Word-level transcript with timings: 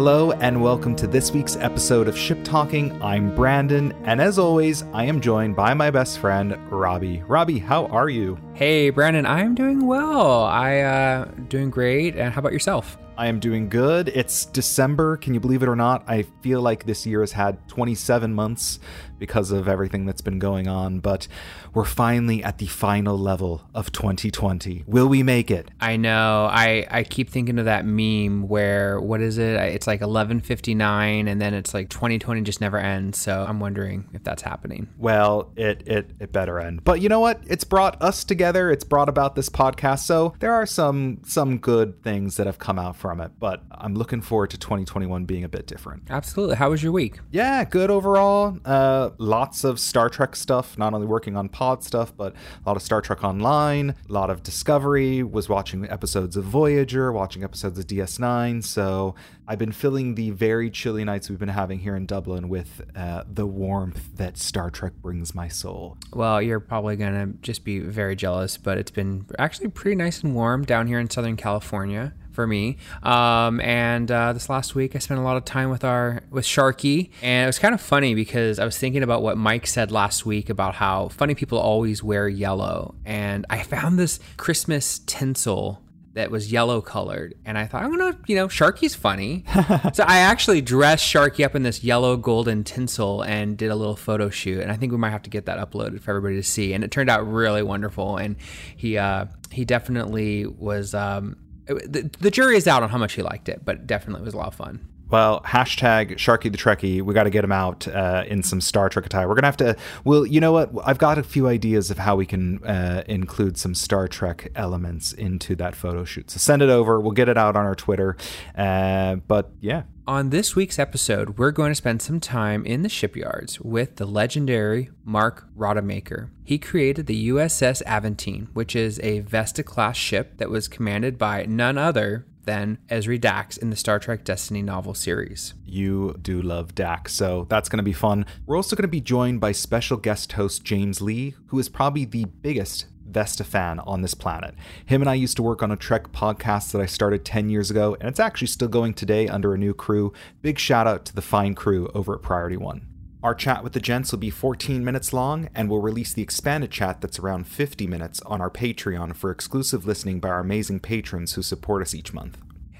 Hello, 0.00 0.32
and 0.32 0.62
welcome 0.62 0.96
to 0.96 1.06
this 1.06 1.30
week's 1.30 1.56
episode 1.56 2.08
of 2.08 2.16
Ship 2.16 2.42
Talking. 2.42 2.90
I'm 3.02 3.34
Brandon, 3.34 3.92
and 4.04 4.18
as 4.18 4.38
always, 4.38 4.82
I 4.94 5.04
am 5.04 5.20
joined 5.20 5.56
by 5.56 5.74
my 5.74 5.90
best 5.90 6.20
friend, 6.20 6.56
Robbie. 6.72 7.22
Robbie, 7.28 7.58
how 7.58 7.84
are 7.88 8.08
you? 8.08 8.38
Hey, 8.54 8.88
Brandon, 8.88 9.26
I'm 9.26 9.54
doing 9.54 9.86
well. 9.86 10.44
I 10.44 10.80
uh 10.80 11.24
doing 11.48 11.68
great. 11.68 12.16
And 12.16 12.32
how 12.32 12.38
about 12.38 12.54
yourself? 12.54 12.96
I 13.20 13.26
am 13.26 13.38
doing 13.38 13.68
good. 13.68 14.08
It's 14.08 14.46
December. 14.46 15.18
Can 15.18 15.34
you 15.34 15.40
believe 15.40 15.62
it 15.62 15.68
or 15.68 15.76
not? 15.76 16.04
I 16.08 16.22
feel 16.40 16.62
like 16.62 16.86
this 16.86 17.04
year 17.04 17.20
has 17.20 17.32
had 17.32 17.68
27 17.68 18.32
months 18.32 18.80
because 19.18 19.50
of 19.50 19.68
everything 19.68 20.06
that's 20.06 20.22
been 20.22 20.38
going 20.38 20.66
on, 20.66 21.00
but 21.00 21.28
we're 21.74 21.84
finally 21.84 22.42
at 22.42 22.56
the 22.56 22.66
final 22.66 23.18
level 23.18 23.60
of 23.74 23.92
2020. 23.92 24.84
Will 24.86 25.06
we 25.06 25.22
make 25.22 25.50
it? 25.50 25.70
I 25.82 25.98
know. 25.98 26.48
I 26.50 26.86
I 26.90 27.02
keep 27.02 27.28
thinking 27.28 27.58
of 27.58 27.66
that 27.66 27.84
meme 27.84 28.48
where 28.48 28.98
what 28.98 29.20
is 29.20 29.36
it? 29.36 29.60
It's 29.60 29.86
like 29.86 30.00
11:59 30.00 31.28
and 31.28 31.42
then 31.42 31.52
it's 31.52 31.74
like 31.74 31.90
2020 31.90 32.40
just 32.40 32.62
never 32.62 32.78
ends. 32.78 33.18
So 33.18 33.44
I'm 33.46 33.60
wondering 33.60 34.08
if 34.14 34.24
that's 34.24 34.40
happening. 34.40 34.88
Well, 34.96 35.52
it 35.56 35.86
it 35.86 36.10
it 36.18 36.32
better 36.32 36.58
end. 36.58 36.84
But 36.84 37.02
you 37.02 37.10
know 37.10 37.20
what? 37.20 37.42
It's 37.46 37.64
brought 37.64 38.00
us 38.00 38.24
together. 38.24 38.70
It's 38.70 38.84
brought 38.84 39.10
about 39.10 39.34
this 39.34 39.50
podcast. 39.50 40.00
So 40.00 40.32
there 40.40 40.54
are 40.54 40.64
some 40.64 41.18
some 41.26 41.58
good 41.58 42.02
things 42.02 42.38
that 42.38 42.46
have 42.46 42.58
come 42.58 42.78
out 42.78 42.96
from 42.96 43.09
it, 43.18 43.32
but 43.38 43.64
I'm 43.70 43.94
looking 43.94 44.20
forward 44.20 44.50
to 44.50 44.58
2021 44.58 45.24
being 45.24 45.42
a 45.42 45.48
bit 45.48 45.66
different. 45.66 46.02
Absolutely. 46.10 46.56
How 46.56 46.68
was 46.68 46.82
your 46.82 46.92
week? 46.92 47.18
Yeah, 47.30 47.64
good 47.64 47.90
overall. 47.90 48.58
Uh, 48.64 49.10
lots 49.16 49.64
of 49.64 49.80
Star 49.80 50.10
Trek 50.10 50.36
stuff, 50.36 50.76
not 50.76 50.92
only 50.92 51.06
working 51.06 51.34
on 51.34 51.48
pod 51.48 51.82
stuff, 51.82 52.14
but 52.14 52.34
a 52.34 52.68
lot 52.68 52.76
of 52.76 52.82
Star 52.82 53.00
Trek 53.00 53.24
Online, 53.24 53.94
a 54.08 54.12
lot 54.12 54.28
of 54.28 54.42
Discovery, 54.42 55.22
was 55.22 55.48
watching 55.48 55.88
episodes 55.88 56.36
of 56.36 56.44
Voyager, 56.44 57.10
watching 57.10 57.42
episodes 57.42 57.78
of 57.78 57.86
DS9. 57.86 58.62
So 58.62 59.14
I've 59.48 59.58
been 59.58 59.72
filling 59.72 60.14
the 60.14 60.30
very 60.30 60.70
chilly 60.70 61.04
nights 61.04 61.28
we've 61.30 61.38
been 61.38 61.48
having 61.48 61.80
here 61.80 61.96
in 61.96 62.06
Dublin 62.06 62.48
with 62.48 62.82
uh, 62.94 63.24
the 63.26 63.46
warmth 63.46 64.16
that 64.16 64.36
Star 64.36 64.70
Trek 64.70 64.92
brings 65.00 65.34
my 65.34 65.48
soul. 65.48 65.96
Well, 66.12 66.40
you're 66.42 66.60
probably 66.60 66.96
going 66.96 67.14
to 67.14 67.38
just 67.42 67.64
be 67.64 67.80
very 67.80 68.14
jealous, 68.14 68.56
but 68.56 68.78
it's 68.78 68.90
been 68.90 69.26
actually 69.38 69.68
pretty 69.68 69.96
nice 69.96 70.22
and 70.22 70.34
warm 70.34 70.64
down 70.64 70.86
here 70.86 71.00
in 71.00 71.08
Southern 71.10 71.36
California 71.36 72.12
for 72.40 72.46
me. 72.46 72.78
Um, 73.02 73.60
and 73.60 74.10
uh, 74.10 74.32
this 74.32 74.48
last 74.48 74.74
week, 74.74 74.96
I 74.96 74.98
spent 74.98 75.20
a 75.20 75.22
lot 75.22 75.36
of 75.36 75.44
time 75.44 75.68
with 75.68 75.84
our 75.84 76.22
with 76.30 76.46
Sharky, 76.46 77.10
and 77.20 77.44
it 77.44 77.46
was 77.46 77.58
kind 77.58 77.74
of 77.74 77.82
funny 77.82 78.14
because 78.14 78.58
I 78.58 78.64
was 78.64 78.78
thinking 78.78 79.02
about 79.02 79.20
what 79.22 79.36
Mike 79.36 79.66
said 79.66 79.92
last 79.92 80.24
week 80.24 80.48
about 80.48 80.74
how 80.74 81.08
funny 81.08 81.34
people 81.34 81.58
always 81.58 82.02
wear 82.02 82.30
yellow, 82.30 82.94
and 83.04 83.44
I 83.50 83.62
found 83.62 83.98
this 83.98 84.20
Christmas 84.38 85.00
tinsel 85.00 85.82
that 86.14 86.30
was 86.30 86.50
yellow 86.50 86.80
colored. 86.80 87.34
And 87.44 87.56
i 87.56 87.66
thought 87.66 87.84
i'm 87.84 87.96
gonna 87.96 88.18
you 88.26 88.34
know 88.34 88.48
sharky's 88.48 88.96
funny. 88.96 89.44
So 89.94 90.02
i 90.04 90.18
actually 90.18 90.60
dressed 90.60 91.04
sharky 91.04 91.44
up 91.44 91.54
in 91.54 91.62
this 91.62 91.84
yellow 91.84 92.16
golden 92.16 92.64
tinsel 92.64 93.22
and 93.22 93.56
did 93.56 93.70
a 93.70 93.76
little 93.76 93.94
photo 93.94 94.28
shoot. 94.28 94.60
And 94.60 94.72
i 94.72 94.76
think 94.76 94.90
we 94.90 94.98
might 94.98 95.10
have 95.10 95.22
to 95.22 95.30
get 95.30 95.46
that 95.46 95.58
uploaded 95.58 96.00
for 96.00 96.10
everybody 96.10 96.34
to 96.34 96.42
see. 96.42 96.72
And 96.72 96.82
it 96.82 96.90
turned 96.90 97.10
out 97.10 97.30
really 97.30 97.62
wonderful. 97.62 98.16
And 98.16 98.34
he 98.76 98.98
uh 98.98 99.26
he 99.52 99.64
definitely 99.64 100.46
was 100.46 100.94
um 100.94 101.36
the, 101.74 102.10
the 102.20 102.30
jury 102.30 102.56
is 102.56 102.66
out 102.66 102.82
on 102.82 102.90
how 102.90 102.98
much 102.98 103.14
he 103.14 103.22
liked 103.22 103.48
it, 103.48 103.64
but 103.64 103.86
definitely 103.86 104.24
was 104.24 104.34
a 104.34 104.36
lot 104.36 104.48
of 104.48 104.54
fun. 104.54 104.86
Well, 105.10 105.40
hashtag 105.40 106.12
Sharky 106.12 106.52
the 106.52 106.58
Trekkie. 106.58 107.02
We 107.02 107.14
got 107.14 107.24
to 107.24 107.30
get 107.30 107.42
him 107.42 107.50
out 107.50 107.88
uh, 107.88 108.22
in 108.28 108.44
some 108.44 108.60
Star 108.60 108.88
Trek 108.88 109.06
attire. 109.06 109.28
We're 109.28 109.34
gonna 109.34 109.48
have 109.48 109.56
to. 109.56 109.76
Well, 110.04 110.24
you 110.24 110.40
know 110.40 110.52
what? 110.52 110.70
I've 110.84 110.98
got 110.98 111.18
a 111.18 111.24
few 111.24 111.48
ideas 111.48 111.90
of 111.90 111.98
how 111.98 112.14
we 112.14 112.26
can 112.26 112.62
uh, 112.64 113.02
include 113.06 113.58
some 113.58 113.74
Star 113.74 114.06
Trek 114.06 114.52
elements 114.54 115.12
into 115.12 115.56
that 115.56 115.74
photo 115.74 116.04
shoot. 116.04 116.30
So 116.30 116.38
send 116.38 116.62
it 116.62 116.70
over. 116.70 117.00
We'll 117.00 117.10
get 117.10 117.28
it 117.28 117.36
out 117.36 117.56
on 117.56 117.64
our 117.64 117.74
Twitter. 117.74 118.16
Uh, 118.56 119.16
but 119.16 119.50
yeah. 119.60 119.82
On 120.10 120.30
this 120.30 120.56
week's 120.56 120.80
episode, 120.80 121.38
we're 121.38 121.52
going 121.52 121.70
to 121.70 121.76
spend 121.76 122.02
some 122.02 122.18
time 122.18 122.66
in 122.66 122.82
the 122.82 122.88
shipyards 122.88 123.60
with 123.60 123.94
the 123.94 124.06
legendary 124.06 124.90
Mark 125.04 125.46
Rademaker. 125.56 126.30
He 126.42 126.58
created 126.58 127.06
the 127.06 127.28
USS 127.28 127.80
Aventine, 127.84 128.48
which 128.52 128.74
is 128.74 128.98
a 129.04 129.20
Vesta 129.20 129.62
class 129.62 129.96
ship 129.96 130.38
that 130.38 130.50
was 130.50 130.66
commanded 130.66 131.16
by 131.16 131.46
none 131.46 131.78
other 131.78 132.26
than 132.44 132.78
Ezri 132.88 133.20
Dax 133.20 133.56
in 133.56 133.70
the 133.70 133.76
Star 133.76 133.98
Trek 133.98 134.24
Destiny 134.24 134.62
novel 134.62 134.94
series. 134.94 135.54
You 135.64 136.16
do 136.20 136.40
love 136.40 136.74
Dax, 136.74 137.12
so 137.12 137.46
that's 137.48 137.68
going 137.68 137.78
to 137.78 137.82
be 137.82 137.92
fun. 137.92 138.26
We're 138.46 138.56
also 138.56 138.76
going 138.76 138.82
to 138.82 138.88
be 138.88 139.00
joined 139.00 139.40
by 139.40 139.52
special 139.52 139.96
guest 139.96 140.32
host 140.32 140.64
James 140.64 141.00
Lee, 141.00 141.34
who 141.46 141.58
is 141.58 141.68
probably 141.68 142.04
the 142.04 142.24
biggest 142.24 142.86
Vesta 143.06 143.44
fan 143.44 143.80
on 143.80 144.02
this 144.02 144.14
planet. 144.14 144.54
Him 144.86 145.02
and 145.02 145.10
I 145.10 145.14
used 145.14 145.36
to 145.36 145.42
work 145.42 145.62
on 145.62 145.70
a 145.70 145.76
Trek 145.76 146.12
podcast 146.12 146.72
that 146.72 146.80
I 146.80 146.86
started 146.86 147.24
10 147.24 147.50
years 147.50 147.70
ago, 147.70 147.96
and 148.00 148.08
it's 148.08 148.20
actually 148.20 148.46
still 148.48 148.68
going 148.68 148.94
today 148.94 149.28
under 149.28 149.54
a 149.54 149.58
new 149.58 149.74
crew. 149.74 150.12
Big 150.42 150.58
shout 150.58 150.86
out 150.86 151.04
to 151.06 151.14
the 151.14 151.22
fine 151.22 151.54
crew 151.54 151.90
over 151.94 152.14
at 152.14 152.22
Priority 152.22 152.56
One. 152.56 152.89
Our 153.22 153.34
chat 153.34 153.62
with 153.62 153.74
the 153.74 153.80
gents 153.80 154.12
will 154.12 154.18
be 154.18 154.30
14 154.30 154.82
minutes 154.82 155.12
long, 155.12 155.50
and 155.54 155.68
we'll 155.68 155.82
release 155.82 156.14
the 156.14 156.22
expanded 156.22 156.70
chat 156.70 157.02
that's 157.02 157.18
around 157.18 157.46
50 157.46 157.86
minutes 157.86 158.22
on 158.22 158.40
our 158.40 158.50
Patreon 158.50 159.14
for 159.14 159.30
exclusive 159.30 159.86
listening 159.86 160.20
by 160.20 160.30
our 160.30 160.40
amazing 160.40 160.80
patrons 160.80 161.34
who 161.34 161.42
support 161.42 161.82
us 161.82 161.94
each 161.94 162.14
month. 162.14 162.38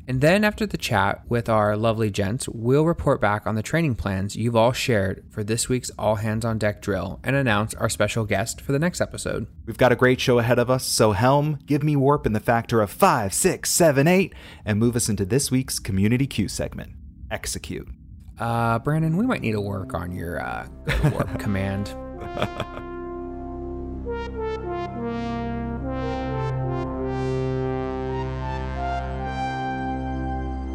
And 0.09 0.23
then 0.23 0.43
after 0.43 0.65
the 0.65 0.79
chat 0.79 1.23
with 1.29 1.51
our 1.51 1.77
lovely 1.77 2.11
gents, 2.11 2.49
we'll 2.49 2.87
report 2.87 3.21
back 3.21 3.47
on 3.47 3.55
the 3.55 3.63
training 3.63 3.97
plans 3.97 4.35
you've 4.35 4.57
all 4.57 4.73
shared 4.73 5.23
for 5.31 5.45
this 5.45 5.69
week's 5.69 5.91
All 5.99 6.17
Hands 6.17 6.45
on 6.45 6.59
Deck 6.59 6.81
drill 6.81 7.21
and 7.23 7.37
announce 7.37 7.75
our 7.75 7.91
special 7.91 8.25
guest 8.25 8.63
for 8.63 8.73
the 8.73 8.79
next 8.79 9.03
episode. 9.03 9.47
We've 9.67 9.79
got 9.79 9.93
a 9.93 9.97
great 9.97 10.21
show 10.21 10.39
ahead 10.39 10.59
of 10.59 10.71
us, 10.71 10.87
so 10.87 11.13
Helm, 11.13 11.59
give 11.67 11.83
me 11.83 11.97
warp 11.97 12.27
in 12.27 12.33
the 12.33 12.41
factor 12.41 12.81
of 12.81 12.91
five, 12.91 13.35
six, 13.35 13.71
seven, 13.71 14.09
eight, 14.09 14.35
and 14.65 14.79
move 14.81 14.97
us 14.97 15.11
into 15.11 15.27
this 15.27 15.51
week's 15.51 15.79
Community 15.79 16.27
Q 16.27 16.49
segment. 16.49 16.93
Execute. 17.31 17.89
Uh, 18.41 18.79
Brandon, 18.79 19.19
we 19.19 19.27
might 19.27 19.43
need 19.43 19.53
to 19.53 19.61
work 19.61 19.93
on 19.93 20.13
your 20.13 20.41
uh, 20.41 20.67
warp 21.13 21.39
command. 21.39 21.89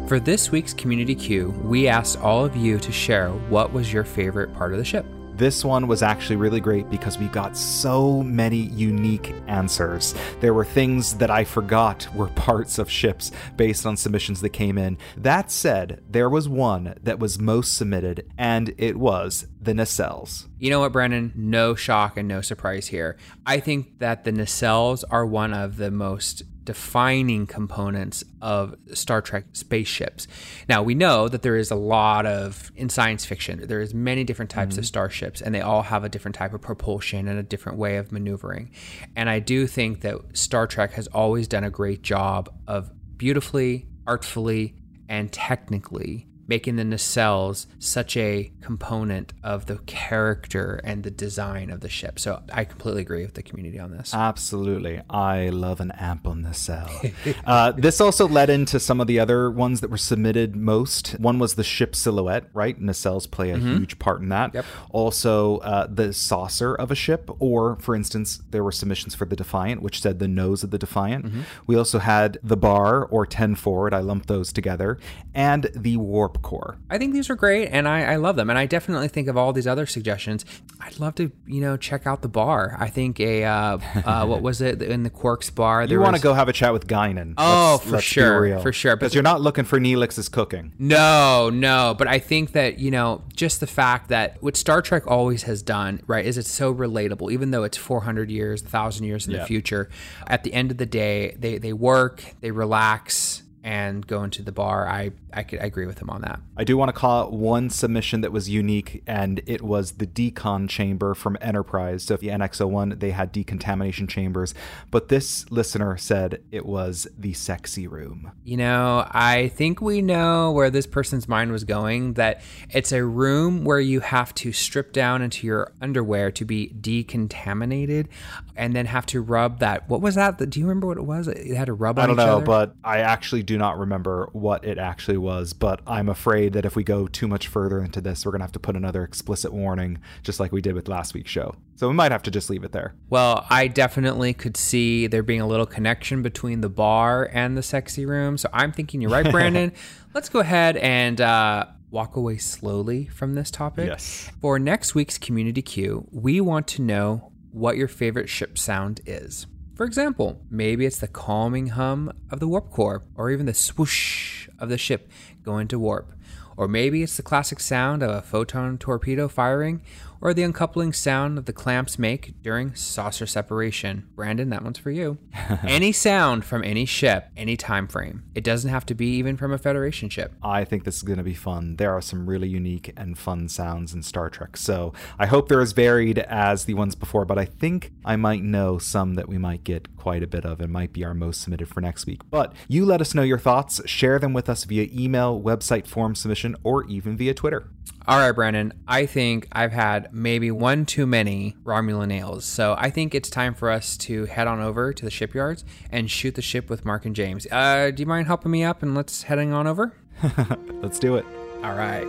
For 0.08 0.20
this 0.20 0.52
week's 0.52 0.72
Community 0.72 1.16
Q, 1.16 1.50
we 1.64 1.88
asked 1.88 2.20
all 2.20 2.44
of 2.44 2.54
you 2.54 2.78
to 2.78 2.92
share 2.92 3.30
what 3.30 3.72
was 3.72 3.92
your 3.92 4.04
favorite 4.04 4.54
part 4.54 4.70
of 4.70 4.78
the 4.78 4.84
ship. 4.84 5.04
This 5.36 5.66
one 5.66 5.86
was 5.86 6.02
actually 6.02 6.36
really 6.36 6.60
great 6.60 6.88
because 6.88 7.18
we 7.18 7.26
got 7.28 7.58
so 7.58 8.22
many 8.22 8.56
unique 8.56 9.34
answers. 9.48 10.14
There 10.40 10.54
were 10.54 10.64
things 10.64 11.18
that 11.18 11.30
I 11.30 11.44
forgot 11.44 12.08
were 12.14 12.28
parts 12.46 12.78
of 12.78 12.90
ships 12.90 13.32
based 13.54 13.84
on 13.84 13.98
submissions 13.98 14.40
that 14.40 14.50
came 14.50 14.78
in. 14.78 14.96
That 15.14 15.50
said, 15.50 16.02
there 16.08 16.30
was 16.30 16.48
one 16.48 16.94
that 17.02 17.18
was 17.18 17.38
most 17.38 17.76
submitted, 17.76 18.26
and 18.38 18.74
it 18.78 18.96
was 18.96 19.46
the 19.60 19.74
nacelles. 19.74 20.46
You 20.58 20.70
know 20.70 20.80
what, 20.80 20.92
Brandon? 20.92 21.34
No 21.36 21.74
shock 21.74 22.16
and 22.16 22.26
no 22.26 22.40
surprise 22.40 22.86
here. 22.86 23.18
I 23.44 23.60
think 23.60 23.98
that 23.98 24.24
the 24.24 24.32
nacelles 24.32 25.04
are 25.10 25.26
one 25.26 25.52
of 25.52 25.76
the 25.76 25.90
most 25.90 26.44
defining 26.66 27.46
components 27.46 28.22
of 28.42 28.74
Star 28.92 29.22
Trek 29.22 29.44
spaceships. 29.52 30.28
Now 30.68 30.82
we 30.82 30.94
know 30.94 31.28
that 31.28 31.40
there 31.40 31.56
is 31.56 31.70
a 31.70 31.76
lot 31.76 32.26
of 32.26 32.70
in 32.76 32.90
science 32.90 33.24
fiction. 33.24 33.66
There 33.66 33.80
is 33.80 33.94
many 33.94 34.24
different 34.24 34.50
types 34.50 34.74
mm-hmm. 34.74 34.80
of 34.80 34.86
starships, 34.86 35.40
and 35.40 35.54
they 35.54 35.62
all 35.62 35.82
have 35.82 36.04
a 36.04 36.10
different 36.10 36.34
type 36.34 36.52
of 36.52 36.60
propulsion 36.60 37.28
and 37.28 37.38
a 37.38 37.42
different 37.42 37.78
way 37.78 37.96
of 37.96 38.12
maneuvering. 38.12 38.70
And 39.14 39.30
I 39.30 39.38
do 39.38 39.66
think 39.66 40.02
that 40.02 40.36
Star 40.36 40.66
Trek 40.66 40.92
has 40.92 41.06
always 41.06 41.48
done 41.48 41.64
a 41.64 41.70
great 41.70 42.02
job 42.02 42.52
of 42.66 42.90
beautifully, 43.16 43.86
artfully, 44.06 44.74
and 45.08 45.32
technically 45.32 46.26
making 46.48 46.76
the 46.76 46.82
nacelles 46.82 47.66
such 47.78 48.16
a 48.16 48.52
component 48.60 49.32
of 49.42 49.66
the 49.66 49.78
character 49.78 50.80
and 50.84 51.02
the 51.02 51.10
design 51.10 51.70
of 51.70 51.80
the 51.80 51.88
ship. 51.88 52.18
So 52.18 52.42
I 52.52 52.64
completely 52.64 53.02
agree 53.02 53.24
with 53.24 53.34
the 53.34 53.42
community 53.42 53.78
on 53.78 53.90
this. 53.90 54.14
Absolutely. 54.14 55.02
I 55.10 55.48
love 55.48 55.80
an 55.80 55.92
ample 55.92 56.34
nacelle. 56.34 56.90
uh, 57.46 57.72
this 57.72 58.00
also 58.00 58.28
led 58.28 58.50
into 58.50 58.78
some 58.78 59.00
of 59.00 59.06
the 59.06 59.18
other 59.18 59.50
ones 59.50 59.80
that 59.80 59.90
were 59.90 59.96
submitted 59.96 60.56
most. 60.56 61.18
One 61.18 61.38
was 61.38 61.54
the 61.54 61.64
ship 61.64 61.96
silhouette, 61.96 62.48
right? 62.52 62.80
Nacelles 62.80 63.30
play 63.30 63.50
a 63.50 63.56
mm-hmm. 63.56 63.78
huge 63.78 63.98
part 63.98 64.20
in 64.20 64.28
that. 64.28 64.54
Yep. 64.54 64.64
Also, 64.90 65.58
uh, 65.58 65.86
the 65.88 66.12
saucer 66.12 66.74
of 66.74 66.90
a 66.90 66.94
ship, 66.94 67.30
or 67.38 67.76
for 67.76 67.94
instance, 67.94 68.40
there 68.50 68.62
were 68.62 68.72
submissions 68.72 69.14
for 69.14 69.24
the 69.24 69.36
Defiant, 69.36 69.82
which 69.82 70.00
said 70.00 70.18
the 70.18 70.28
nose 70.28 70.62
of 70.62 70.70
the 70.70 70.78
Defiant. 70.78 71.26
Mm-hmm. 71.26 71.40
We 71.66 71.76
also 71.76 71.98
had 71.98 72.38
the 72.42 72.56
bar 72.56 73.04
or 73.04 73.26
10 73.26 73.56
forward. 73.56 73.92
I 73.92 74.00
lumped 74.00 74.28
those 74.28 74.52
together. 74.52 74.98
And 75.34 75.70
the 75.74 75.96
warp 75.96 76.35
core. 76.38 76.78
I 76.90 76.98
think 76.98 77.12
these 77.12 77.30
are 77.30 77.34
great 77.34 77.68
and 77.68 77.88
I, 77.88 78.12
I, 78.12 78.16
love 78.16 78.36
them. 78.36 78.50
And 78.50 78.58
I 78.58 78.66
definitely 78.66 79.08
think 79.08 79.28
of 79.28 79.36
all 79.36 79.52
these 79.52 79.66
other 79.66 79.86
suggestions. 79.86 80.44
I'd 80.80 80.98
love 80.98 81.14
to, 81.16 81.32
you 81.46 81.60
know, 81.60 81.76
check 81.76 82.06
out 82.06 82.22
the 82.22 82.28
bar. 82.28 82.76
I 82.78 82.88
think 82.88 83.20
a, 83.20 83.44
uh, 83.44 83.78
uh, 84.04 84.26
what 84.26 84.42
was 84.42 84.60
it 84.60 84.82
in 84.82 85.02
the 85.02 85.10
Quarks 85.10 85.54
bar? 85.54 85.84
you 85.84 86.00
want 86.00 86.16
to 86.16 86.22
go 86.22 86.34
have 86.34 86.48
a 86.48 86.52
chat 86.52 86.72
with 86.72 86.86
Guinan. 86.86 87.34
Oh, 87.38 87.72
let's, 87.72 87.84
for 87.84 87.90
let's 87.92 88.04
sure. 88.04 88.58
For 88.60 88.72
sure. 88.72 88.96
Because 88.96 89.14
you're 89.14 89.22
not 89.22 89.40
looking 89.40 89.64
for 89.64 89.78
Neelix's 89.78 90.28
cooking. 90.28 90.72
No, 90.78 91.50
no. 91.50 91.94
But 91.96 92.08
I 92.08 92.18
think 92.18 92.52
that, 92.52 92.78
you 92.78 92.90
know, 92.90 93.22
just 93.34 93.60
the 93.60 93.66
fact 93.66 94.08
that 94.08 94.42
what 94.42 94.56
Star 94.56 94.82
Trek 94.82 95.06
always 95.06 95.44
has 95.44 95.62
done, 95.62 96.00
right, 96.06 96.24
is 96.24 96.38
it's 96.38 96.50
so 96.50 96.74
relatable, 96.74 97.32
even 97.32 97.50
though 97.50 97.64
it's 97.64 97.76
400 97.76 98.30
years, 98.30 98.62
1,000 98.62 99.04
years 99.04 99.26
in 99.26 99.32
the 99.32 99.44
future. 99.44 99.88
At 100.26 100.44
the 100.44 100.52
end 100.52 100.70
of 100.70 100.78
the 100.78 100.86
day, 100.86 101.36
they, 101.38 101.58
they 101.58 101.72
work, 101.72 102.22
they 102.40 102.50
relax, 102.50 103.42
and 103.66 104.06
go 104.06 104.22
into 104.22 104.44
the 104.44 104.52
bar, 104.52 104.88
I 104.88 105.10
I 105.32 105.42
could 105.42 105.58
I 105.58 105.64
agree 105.64 105.86
with 105.86 105.98
him 105.98 106.08
on 106.08 106.22
that. 106.22 106.38
I 106.56 106.62
do 106.62 106.76
want 106.76 106.88
to 106.88 106.92
call 106.92 107.24
out 107.24 107.32
one 107.32 107.68
submission 107.68 108.20
that 108.20 108.30
was 108.30 108.48
unique, 108.48 109.02
and 109.08 109.42
it 109.44 109.60
was 109.60 109.92
the 109.92 110.06
decon 110.06 110.68
chamber 110.68 111.14
from 111.14 111.36
Enterprise. 111.40 112.04
So, 112.04 112.14
if 112.14 112.20
the 112.20 112.28
NX01, 112.28 113.00
they 113.00 113.10
had 113.10 113.32
decontamination 113.32 114.06
chambers, 114.06 114.54
but 114.92 115.08
this 115.08 115.50
listener 115.50 115.96
said 115.96 116.42
it 116.52 116.64
was 116.64 117.08
the 117.18 117.32
sexy 117.32 117.88
room. 117.88 118.30
You 118.44 118.56
know, 118.56 119.04
I 119.10 119.48
think 119.48 119.80
we 119.80 120.00
know 120.00 120.52
where 120.52 120.70
this 120.70 120.86
person's 120.86 121.28
mind 121.28 121.50
was 121.50 121.64
going. 121.64 122.14
That 122.14 122.42
it's 122.70 122.92
a 122.92 123.04
room 123.04 123.64
where 123.64 123.80
you 123.80 123.98
have 123.98 124.32
to 124.36 124.52
strip 124.52 124.92
down 124.92 125.22
into 125.22 125.44
your 125.44 125.72
underwear 125.82 126.30
to 126.30 126.44
be 126.44 126.72
decontaminated, 126.80 128.06
and 128.54 128.76
then 128.76 128.86
have 128.86 129.06
to 129.06 129.20
rub 129.20 129.58
that. 129.58 129.88
What 129.88 130.00
was 130.00 130.14
that? 130.14 130.38
Do 130.38 130.60
you 130.60 130.66
remember 130.66 130.86
what 130.86 130.98
it 130.98 131.04
was? 131.04 131.26
It 131.26 131.56
had 131.56 131.66
to 131.66 131.74
rub. 131.74 131.98
I 131.98 132.06
don't 132.06 132.14
know, 132.14 132.36
other? 132.36 132.46
but 132.46 132.76
I 132.84 132.98
actually 132.98 133.42
do 133.42 133.55
not 133.58 133.78
remember 133.78 134.28
what 134.32 134.64
it 134.64 134.78
actually 134.78 135.16
was. 135.18 135.52
But 135.52 135.80
I'm 135.86 136.08
afraid 136.08 136.52
that 136.54 136.64
if 136.64 136.76
we 136.76 136.84
go 136.84 137.06
too 137.06 137.28
much 137.28 137.48
further 137.48 137.82
into 137.82 138.00
this, 138.00 138.24
we're 138.24 138.32
gonna 138.32 138.44
have 138.44 138.52
to 138.52 138.58
put 138.58 138.76
another 138.76 139.04
explicit 139.04 139.52
warning, 139.52 139.98
just 140.22 140.40
like 140.40 140.52
we 140.52 140.60
did 140.60 140.74
with 140.74 140.88
last 140.88 141.14
week's 141.14 141.30
show. 141.30 141.54
So 141.76 141.88
we 141.88 141.94
might 141.94 142.12
have 142.12 142.22
to 142.24 142.30
just 142.30 142.48
leave 142.48 142.64
it 142.64 142.72
there. 142.72 142.94
Well, 143.10 143.46
I 143.50 143.68
definitely 143.68 144.32
could 144.34 144.56
see 144.56 145.06
there 145.06 145.22
being 145.22 145.40
a 145.40 145.46
little 145.46 145.66
connection 145.66 146.22
between 146.22 146.60
the 146.60 146.68
bar 146.68 147.28
and 147.32 147.56
the 147.56 147.62
sexy 147.62 148.06
room. 148.06 148.38
So 148.38 148.48
I'm 148.52 148.72
thinking 148.72 149.00
you're 149.00 149.10
right, 149.10 149.30
Brandon. 149.30 149.72
Let's 150.14 150.28
go 150.28 150.40
ahead 150.40 150.76
and 150.78 151.20
uh, 151.20 151.66
walk 151.90 152.16
away 152.16 152.38
slowly 152.38 153.06
from 153.06 153.34
this 153.34 153.50
topic. 153.50 153.88
Yes. 153.88 154.30
For 154.40 154.58
next 154.58 154.94
week's 154.94 155.18
community 155.18 155.62
Q, 155.62 156.08
we 156.10 156.40
want 156.40 156.66
to 156.68 156.82
know 156.82 157.32
what 157.52 157.76
your 157.76 157.88
favorite 157.88 158.28
ship 158.28 158.58
sound 158.58 159.00
is. 159.06 159.46
For 159.76 159.84
example, 159.84 160.40
maybe 160.50 160.86
it's 160.86 160.98
the 160.98 161.06
calming 161.06 161.66
hum 161.66 162.10
of 162.30 162.40
the 162.40 162.48
warp 162.48 162.70
core, 162.70 163.02
or 163.14 163.30
even 163.30 163.44
the 163.44 163.52
swoosh 163.52 164.48
of 164.58 164.70
the 164.70 164.78
ship 164.78 165.10
going 165.42 165.68
to 165.68 165.78
warp. 165.78 166.14
Or 166.56 166.66
maybe 166.66 167.02
it's 167.02 167.18
the 167.18 167.22
classic 167.22 167.60
sound 167.60 168.02
of 168.02 168.08
a 168.08 168.22
photon 168.22 168.78
torpedo 168.78 169.28
firing, 169.28 169.82
or 170.20 170.32
the 170.32 170.42
uncoupling 170.42 170.92
sound 170.92 171.38
of 171.38 171.44
the 171.44 171.52
clamps 171.52 171.98
make 171.98 172.34
during 172.42 172.74
saucer 172.74 173.26
separation. 173.26 174.08
Brandon, 174.14 174.50
that 174.50 174.62
one's 174.62 174.78
for 174.78 174.90
you. 174.90 175.18
any 175.62 175.92
sound 175.92 176.44
from 176.44 176.64
any 176.64 176.84
ship, 176.84 177.28
any 177.36 177.56
time 177.56 177.86
frame. 177.88 178.24
It 178.34 178.44
doesn't 178.44 178.70
have 178.70 178.86
to 178.86 178.94
be 178.94 179.16
even 179.16 179.36
from 179.36 179.52
a 179.52 179.58
Federation 179.58 180.08
ship. 180.08 180.32
I 180.42 180.64
think 180.64 180.84
this 180.84 180.96
is 180.96 181.02
going 181.02 181.18
to 181.18 181.24
be 181.24 181.34
fun. 181.34 181.76
There 181.76 181.92
are 181.92 182.00
some 182.00 182.28
really 182.28 182.48
unique 182.48 182.92
and 182.96 183.18
fun 183.18 183.48
sounds 183.48 183.94
in 183.94 184.02
Star 184.02 184.30
Trek. 184.30 184.56
So 184.56 184.92
I 185.18 185.26
hope 185.26 185.48
they're 185.48 185.60
as 185.60 185.72
varied 185.72 186.18
as 186.20 186.64
the 186.64 186.74
ones 186.74 186.94
before, 186.94 187.24
but 187.24 187.38
I 187.38 187.44
think 187.44 187.92
I 188.04 188.16
might 188.16 188.42
know 188.42 188.78
some 188.78 189.14
that 189.14 189.28
we 189.28 189.38
might 189.38 189.64
get 189.64 189.96
quite 189.96 190.22
a 190.22 190.26
bit 190.26 190.44
of 190.44 190.60
and 190.60 190.72
might 190.72 190.92
be 190.92 191.04
our 191.04 191.14
most 191.14 191.40
submitted 191.40 191.68
for 191.68 191.80
next 191.80 192.06
week. 192.06 192.20
But 192.30 192.54
you 192.68 192.84
let 192.84 193.00
us 193.00 193.14
know 193.14 193.22
your 193.22 193.38
thoughts, 193.38 193.80
share 193.86 194.18
them 194.18 194.32
with 194.32 194.48
us 194.48 194.64
via 194.64 194.88
email, 194.92 195.40
website, 195.40 195.86
form 195.86 196.14
submission, 196.14 196.56
or 196.62 196.84
even 196.86 197.16
via 197.16 197.34
Twitter. 197.34 197.70
All 198.08 198.18
right, 198.18 198.30
Brandon. 198.30 198.72
I 198.86 199.06
think 199.06 199.48
I've 199.50 199.72
had 199.72 200.12
maybe 200.12 200.52
one 200.52 200.86
too 200.86 201.06
many 201.06 201.56
Romulan 201.64 202.12
ales. 202.12 202.44
So 202.44 202.76
I 202.78 202.88
think 202.88 203.16
it's 203.16 203.28
time 203.28 203.52
for 203.52 203.68
us 203.68 203.96
to 203.98 204.26
head 204.26 204.46
on 204.46 204.60
over 204.60 204.92
to 204.92 205.04
the 205.04 205.10
shipyards 205.10 205.64
and 205.90 206.08
shoot 206.08 206.36
the 206.36 206.42
ship 206.42 206.70
with 206.70 206.84
Mark 206.84 207.04
and 207.04 207.16
James. 207.16 207.48
Uh, 207.50 207.90
do 207.92 208.02
you 208.02 208.06
mind 208.06 208.28
helping 208.28 208.52
me 208.52 208.62
up 208.62 208.82
and 208.82 208.94
let's 208.94 209.24
heading 209.24 209.52
on 209.52 209.66
over? 209.66 209.92
Let's 210.80 210.98
do 210.98 211.16
it. 211.16 211.26
All 211.62 211.74
right. 211.74 212.06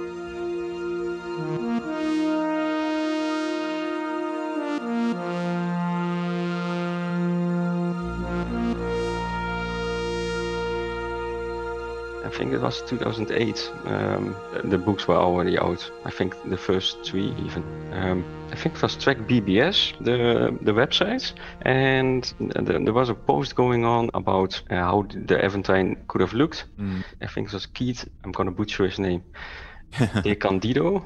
I 12.28 12.30
think 12.30 12.54
it 12.54 12.62
was 12.62 12.82
2008. 12.82 13.72
Um, 13.86 14.36
the 14.66 14.78
books 14.78 15.08
were 15.08 15.16
already 15.16 15.58
out. 15.58 15.90
I 16.06 16.12
think 16.12 16.36
the 16.50 16.58
first 16.58 16.98
three 17.06 17.34
even. 17.46 17.64
Um, 17.94 18.26
I 18.52 18.56
think 18.56 18.76
it 18.76 18.82
was 18.82 18.96
Trek 18.98 19.18
BBS, 19.30 19.94
the 20.04 20.52
the 20.62 20.74
website, 20.74 21.34
and 21.62 22.24
th- 22.38 22.84
there 22.86 22.94
was 22.94 23.10
a 23.10 23.16
post 23.16 23.56
going 23.56 23.86
on 23.86 24.10
about 24.14 24.62
uh, 24.70 24.76
how 24.76 25.06
the 25.28 25.36
Aventine 25.46 25.96
could 26.08 26.22
have 26.22 26.34
looked. 26.34 26.66
I 27.22 27.28
think 27.28 27.48
it 27.48 27.54
was 27.54 27.66
Keith. 27.66 28.06
I'm 28.24 28.32
gonna 28.34 28.52
butcher 28.52 28.86
his 28.86 29.00
name. 29.00 29.24
DeCandido. 30.26 31.02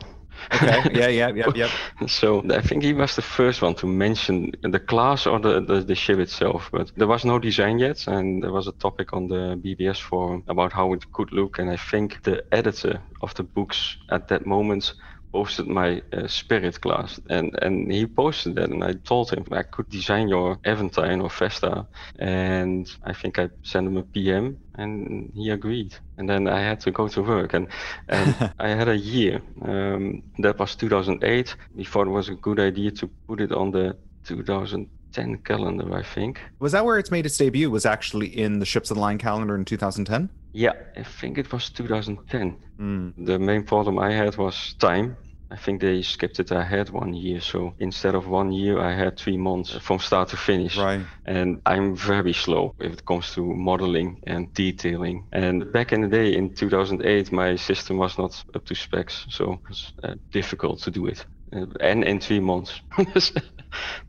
Okay. 0.53 0.81
Yeah, 0.93 1.07
yeah, 1.07 1.29
yeah, 1.29 1.51
yeah. 1.55 1.69
So 2.07 2.43
I 2.49 2.61
think 2.61 2.83
he 2.83 2.93
was 2.93 3.15
the 3.15 3.21
first 3.21 3.61
one 3.61 3.75
to 3.75 3.88
mention 3.88 4.51
the 4.61 4.79
class 4.79 5.27
or 5.27 5.39
the, 5.39 5.61
the, 5.61 5.81
the 5.81 5.95
ship 5.95 6.19
itself, 6.19 6.69
but 6.71 6.91
there 6.97 7.07
was 7.07 7.25
no 7.25 7.39
design 7.39 7.79
yet, 7.79 8.07
and 8.07 8.43
there 8.43 8.51
was 8.51 8.67
a 8.67 8.73
topic 8.73 9.13
on 9.13 9.27
the 9.27 9.59
BBS 9.63 9.99
forum 9.99 10.43
about 10.47 10.73
how 10.73 10.93
it 10.93 11.11
could 11.11 11.31
look, 11.31 11.59
and 11.59 11.69
I 11.69 11.77
think 11.77 12.23
the 12.23 12.43
editor 12.53 13.01
of 13.21 13.33
the 13.35 13.43
books 13.43 13.97
at 14.09 14.27
that 14.27 14.45
moment 14.45 14.93
posted 15.31 15.68
my 15.68 16.01
uh, 16.13 16.28
spirit 16.28 16.80
class. 16.81 17.19
And 17.30 17.57
and 17.62 17.92
he 17.92 18.06
posted 18.06 18.56
that 18.56 18.69
and 18.69 18.83
i 18.83 18.94
told 18.94 19.31
him 19.31 19.45
i 19.51 19.63
could 19.63 19.89
design 19.89 20.28
your 20.28 20.57
aventine 20.66 21.22
or 21.22 21.30
Vesta 21.30 21.86
and 22.19 22.89
i 23.04 23.13
think 23.13 23.39
i 23.39 23.50
sent 23.63 23.88
him 23.88 23.98
a 23.98 24.04
pm 24.04 24.57
and 24.75 25.31
he 25.36 25.50
agreed. 25.50 25.94
And 26.18 26.30
then 26.30 26.48
i 26.48 26.60
had 26.60 26.80
to 26.81 26.92
go 26.92 27.07
to 27.07 27.22
work 27.22 27.54
and, 27.54 27.68
and 28.07 28.51
i 28.60 28.69
had 28.69 28.89
a 28.89 28.98
year. 28.98 29.42
Um, 29.62 30.24
that 30.39 30.60
was 30.60 30.75
2008 30.75 31.56
we 31.75 31.84
thought 31.84 32.07
it 32.07 32.12
was 32.12 32.30
a 32.30 32.36
good 32.36 32.60
idea 32.60 32.92
to 32.92 33.07
put 33.27 33.42
it 33.42 33.51
on 33.51 33.72
the 33.72 33.95
2010 34.25 35.38
calendar 35.39 35.95
i 35.95 36.04
think. 36.04 36.39
Was 36.60 36.72
that 36.74 36.86
where 36.86 36.98
it's 37.00 37.12
made 37.12 37.25
its 37.25 37.38
debut? 37.38 37.69
Was 37.69 37.86
actually 37.86 38.27
in 38.27 38.60
the 38.60 38.66
Ships 38.66 38.92
of 38.92 38.95
the 38.95 39.01
Line 39.01 39.18
calendar 39.18 39.56
in 39.56 39.66
2010? 39.66 40.30
Yeah 40.53 40.74
i 40.98 41.03
think 41.03 41.38
it 41.38 41.51
was 41.51 41.69
2010 41.69 42.57
Mm. 42.81 43.13
The 43.25 43.38
main 43.39 43.63
problem 43.63 44.00
I 44.00 44.12
had 44.12 44.38
was 44.38 44.74
time. 44.80 45.18
I 45.51 45.57
think 45.57 45.81
they 45.81 46.01
skipped 46.01 46.39
it 46.39 46.51
ahead 46.51 46.89
one 46.89 47.13
year. 47.13 47.42
So 47.42 47.74
instead 47.77 48.15
of 48.15 48.27
one 48.27 48.51
year, 48.51 48.80
I 48.80 48.94
had 48.94 49.18
three 49.18 49.38
months 49.38 49.74
from 49.77 50.00
start 50.00 50.30
to 50.30 50.38
finish. 50.38 50.77
Right. 50.77 51.01
And 51.25 51.62
I'm 51.65 51.95
very 51.95 52.33
slow 52.33 52.74
if 52.80 52.94
it 52.94 53.06
comes 53.06 53.33
to 53.33 53.44
modeling 53.44 54.21
and 54.27 54.51
detailing. 54.53 55.27
And 55.31 55.72
back 55.72 55.91
in 55.91 56.01
the 56.01 56.08
day, 56.08 56.36
in 56.36 56.55
2008, 56.55 57.31
my 57.31 57.55
system 57.55 57.98
was 57.98 58.17
not 58.17 58.43
up 58.55 58.65
to 58.65 58.75
specs. 58.75 59.25
So 59.29 59.53
it 59.53 59.70
was 59.70 59.93
uh, 60.03 60.15
difficult 60.31 60.79
to 60.84 60.91
do 60.91 61.05
it. 61.08 61.25
Uh, 61.53 61.65
and 61.81 62.03
in 62.03 62.20
three 62.20 62.39
months. 62.39 62.81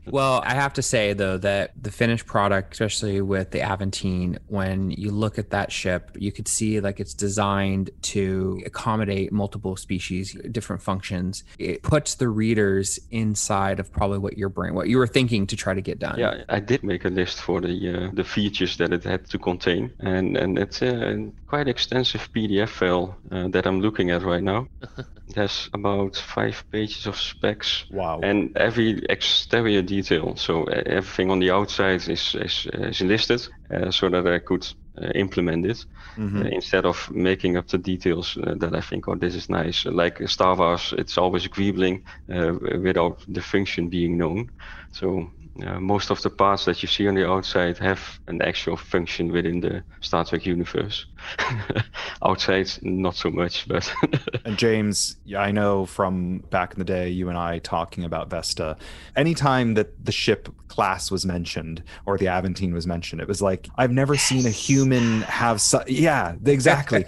Well, 0.05 0.41
I 0.45 0.53
have 0.53 0.73
to 0.73 0.81
say 0.81 1.13
though 1.13 1.37
that 1.37 1.71
the 1.81 1.91
finished 1.91 2.25
product, 2.25 2.73
especially 2.73 3.21
with 3.21 3.51
the 3.51 3.59
Aventine, 3.59 4.37
when 4.47 4.91
you 4.91 5.11
look 5.11 5.39
at 5.39 5.49
that 5.51 5.71
ship, 5.71 6.11
you 6.15 6.31
could 6.31 6.47
see 6.47 6.79
like 6.79 6.99
it's 6.99 7.13
designed 7.13 7.89
to 8.13 8.61
accommodate 8.65 9.31
multiple 9.31 9.75
species, 9.75 10.35
different 10.51 10.81
functions. 10.81 11.43
It 11.57 11.83
puts 11.83 12.15
the 12.15 12.27
readers 12.27 12.99
inside 13.11 13.79
of 13.79 13.91
probably 13.91 14.19
what 14.19 14.37
your 14.37 14.49
brain, 14.49 14.73
what 14.73 14.89
you 14.89 14.97
were 14.97 15.07
thinking 15.07 15.47
to 15.47 15.55
try 15.55 15.73
to 15.73 15.81
get 15.81 15.99
done. 15.99 16.19
Yeah, 16.19 16.43
I 16.49 16.59
did 16.59 16.83
make 16.83 17.05
a 17.05 17.09
list 17.09 17.41
for 17.41 17.61
the 17.61 17.73
uh, 17.93 18.09
the 18.13 18.23
features 18.23 18.77
that 18.77 18.91
it 18.91 19.03
had 19.03 19.29
to 19.29 19.37
contain, 19.37 19.93
and 19.99 20.37
and 20.37 20.57
it's 20.57 20.81
a 20.81 21.31
quite 21.47 21.67
extensive 21.67 22.27
PDF 22.33 22.69
file 22.69 23.15
uh, 23.31 23.47
that 23.49 23.65
I'm 23.65 23.79
looking 23.79 24.11
at 24.11 24.23
right 24.23 24.43
now. 24.43 24.67
it 25.33 25.41
has 25.41 25.69
about 25.73 26.15
five 26.17 26.63
pages 26.71 27.07
of 27.07 27.17
specs. 27.17 27.85
Wow. 27.89 28.31
And 28.31 28.55
every 28.57 29.03
exterior 29.09 29.81
detail, 29.81 30.35
so 30.37 30.63
uh, 30.65 30.81
everything 30.85 31.31
on 31.31 31.39
the 31.39 31.51
outside 31.51 32.07
is 32.09 32.35
is, 32.35 32.67
is 32.73 33.01
listed, 33.01 33.41
uh, 33.73 33.91
so 33.91 34.09
that 34.09 34.27
I 34.27 34.39
could 34.39 34.65
uh, 35.01 35.11
implement 35.15 35.65
it 35.65 35.85
Mhm. 36.17 36.45
uh, 36.45 36.47
instead 36.51 36.85
of 36.85 37.09
making 37.11 37.57
up 37.57 37.67
the 37.67 37.77
details 37.77 38.37
uh, 38.37 38.55
that 38.59 38.75
I 38.75 38.81
think, 38.81 39.07
oh, 39.07 39.15
this 39.15 39.35
is 39.35 39.49
nice. 39.49 39.85
Like 39.85 40.27
Star 40.29 40.55
Wars, 40.55 40.93
it's 40.97 41.17
always 41.17 41.47
greebling 41.47 42.01
uh, 42.33 42.53
without 42.81 43.23
the 43.27 43.41
function 43.41 43.89
being 43.89 44.17
known. 44.17 44.49
So 44.91 45.31
uh, 45.61 45.79
most 45.79 46.09
of 46.09 46.21
the 46.21 46.29
parts 46.29 46.65
that 46.65 46.81
you 46.81 46.87
see 46.87 47.07
on 47.07 47.15
the 47.15 47.29
outside 47.29 47.77
have 47.77 48.19
an 48.27 48.41
actual 48.41 48.75
function 48.75 49.31
within 49.31 49.59
the 49.59 49.83
Star 50.01 50.25
Trek 50.25 50.45
universe. 50.45 51.05
outside, 52.23 52.69
not 52.81 53.15
so 53.15 53.29
much, 53.29 53.67
but 53.67 53.93
And 54.45 54.57
James, 54.57 55.17
yeah, 55.25 55.41
I 55.41 55.51
know 55.51 55.85
from 55.85 56.39
back 56.49 56.73
in 56.73 56.79
the 56.79 56.85
day, 56.85 57.09
you 57.09 57.29
and 57.29 57.37
I 57.37 57.59
talking 57.59 58.03
about 58.03 58.29
Vesta. 58.29 58.77
Anytime 59.15 59.75
that 59.75 60.05
the 60.05 60.11
ship 60.11 60.49
class 60.67 61.11
was 61.11 61.25
mentioned 61.25 61.83
or 62.05 62.17
the 62.17 62.27
Aventine 62.27 62.73
was 62.73 62.87
mentioned, 62.87 63.21
it 63.21 63.27
was 63.27 63.41
like 63.41 63.69
I've 63.77 63.91
never 63.91 64.17
seen 64.17 64.45
a 64.45 64.49
human 64.49 65.21
have. 65.21 65.61
Su- 65.61 65.83
yeah, 65.87 66.35
exactly. 66.45 67.05